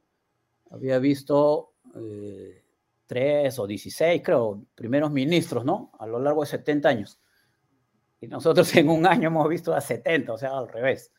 [0.70, 2.62] había visto eh,
[3.08, 5.90] tres o 16, creo, primeros ministros, ¿no?
[5.98, 7.20] A lo largo de 70 años.
[8.20, 11.12] Y nosotros en un año hemos visto a 70, o sea, al revés.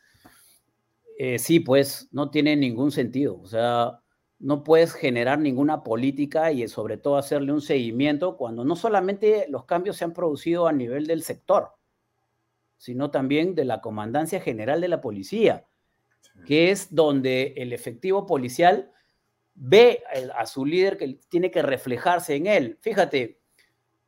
[1.17, 3.41] Eh, sí, pues no tiene ningún sentido.
[3.41, 3.99] O sea,
[4.37, 9.65] no puedes generar ninguna política y sobre todo hacerle un seguimiento cuando no solamente los
[9.65, 11.71] cambios se han producido a nivel del sector,
[12.77, 15.65] sino también de la Comandancia General de la Policía,
[16.45, 18.91] que es donde el efectivo policial
[19.61, 20.03] ve
[20.35, 22.77] a su líder que tiene que reflejarse en él.
[22.81, 23.41] Fíjate,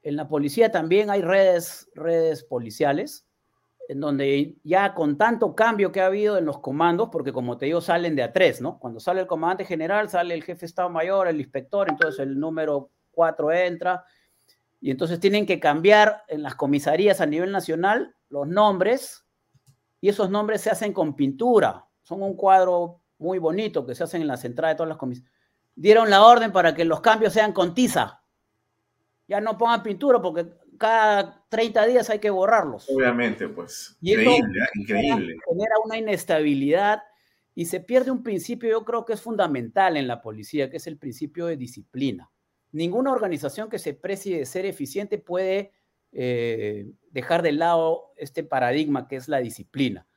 [0.02, 3.28] en la policía también hay redes, redes policiales,
[3.90, 7.66] en donde ya con tanto cambio que ha habido en los comandos, porque como te
[7.66, 8.80] digo, salen de a tres, ¿no?
[8.80, 12.40] Cuando sale el comandante general, sale el jefe de Estado Mayor, el inspector, entonces el
[12.40, 14.06] número cuatro entra,
[14.80, 19.26] y entonces tienen que cambiar en las comisarías a nivel nacional los nombres,
[20.00, 24.22] y esos nombres se hacen con pintura, son un cuadro muy bonito que se hacen
[24.22, 25.41] en las entradas de todas las comisarías
[25.82, 28.22] dieron la orden para que los cambios sean con tiza.
[29.28, 30.46] Ya no pongan pintura porque
[30.78, 32.88] cada 30 días hay que borrarlos.
[32.88, 33.98] Obviamente, pues.
[34.00, 34.80] increíble, ¿eh?
[34.80, 35.36] increíble.
[35.50, 37.02] Genera una inestabilidad
[37.56, 40.86] y se pierde un principio, yo creo que es fundamental en la policía, que es
[40.86, 42.30] el principio de disciplina.
[42.72, 45.72] Ninguna organización que se precie de ser eficiente puede
[46.12, 50.08] eh, dejar de lado este paradigma que es la disciplina.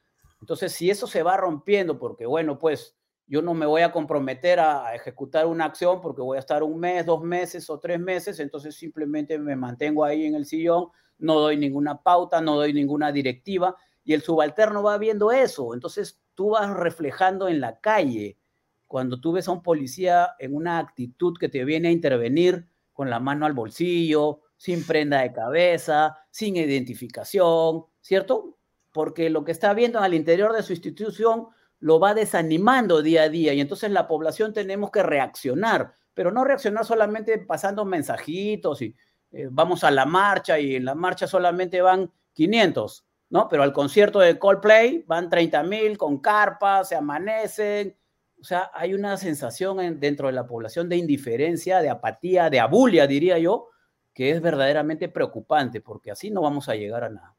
[0.40, 4.60] Entonces, si eso se va rompiendo, porque bueno, pues yo no me voy a comprometer
[4.60, 8.38] a ejecutar una acción porque voy a estar un mes, dos meses o tres meses,
[8.38, 10.88] entonces simplemente me mantengo ahí en el sillón,
[11.18, 16.20] no doy ninguna pauta, no doy ninguna directiva y el subalterno va viendo eso, entonces
[16.34, 18.38] tú vas reflejando en la calle
[18.86, 23.10] cuando tú ves a un policía en una actitud que te viene a intervenir con
[23.10, 28.56] la mano al bolsillo, sin prenda de cabeza, sin identificación, ¿cierto?
[28.92, 31.48] Porque lo que está viendo al interior de su institución
[31.85, 36.43] lo va desanimando día a día y entonces la población tenemos que reaccionar, pero no
[36.43, 38.97] reaccionar solamente pasando mensajitos y
[39.32, 43.51] eh, vamos a la marcha y en la marcha solamente van 500, ¿no?
[43.51, 47.94] Pero al concierto de Coldplay van 30 mil con carpas, se amanecen.
[48.40, 53.06] O sea, hay una sensación dentro de la población de indiferencia, de apatía, de abulia,
[53.06, 53.69] diría yo,
[54.15, 57.35] que es verdaderamente preocupante, porque así no vamos a llegar a nada.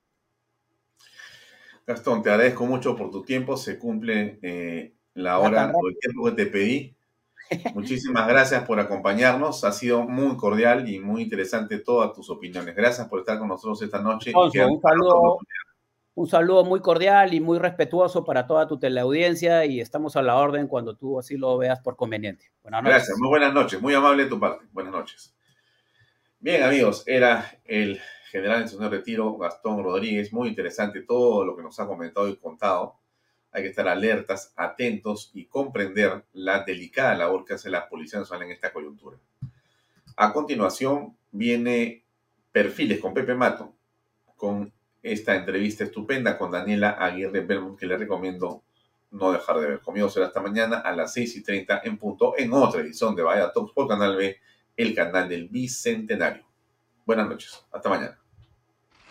[1.88, 3.58] Gastón, te agradezco mucho por tu tiempo.
[3.58, 6.96] Se cumple eh, la hora o el tiempo que te pedí.
[7.76, 9.64] Muchísimas gracias por acompañarnos.
[9.64, 12.76] Ha sido muy cordial y muy interesante todas tus opiniones.
[12.76, 14.34] Gracias por estar con nosotros esta noche.
[14.36, 15.38] un, saludo,
[16.16, 20.38] un saludo muy cordial y muy respetuoso para toda tu teleaudiencia y estamos a la
[20.38, 22.52] orden cuando tú así lo veas por conveniente.
[22.64, 22.96] Buenas noches.
[22.96, 23.82] Gracias, muy buenas noches.
[23.82, 24.66] Muy amable de tu parte.
[24.72, 25.36] Buenas noches.
[26.40, 28.00] Bien, amigos, era el
[28.36, 30.34] general en su retiro, Gastón Rodríguez.
[30.34, 32.96] Muy interesante todo lo que nos ha comentado y contado.
[33.52, 38.48] Hay que estar alertas, atentos y comprender la delicada labor que hace la Policía Nacional
[38.48, 39.18] en esta coyuntura.
[40.18, 42.04] A continuación viene
[42.52, 43.74] Perfiles con Pepe Mato,
[44.36, 48.64] con esta entrevista estupenda con Daniela Aguirre Belmont, que le recomiendo
[49.12, 49.80] no dejar de ver.
[49.80, 53.24] Conmigo será esta mañana a las 6 y 30 en punto en otra edición de
[53.24, 54.38] Vaya Talks por Canal B,
[54.76, 56.46] el canal del Bicentenario.
[57.06, 57.66] Buenas noches.
[57.72, 58.25] Hasta mañana.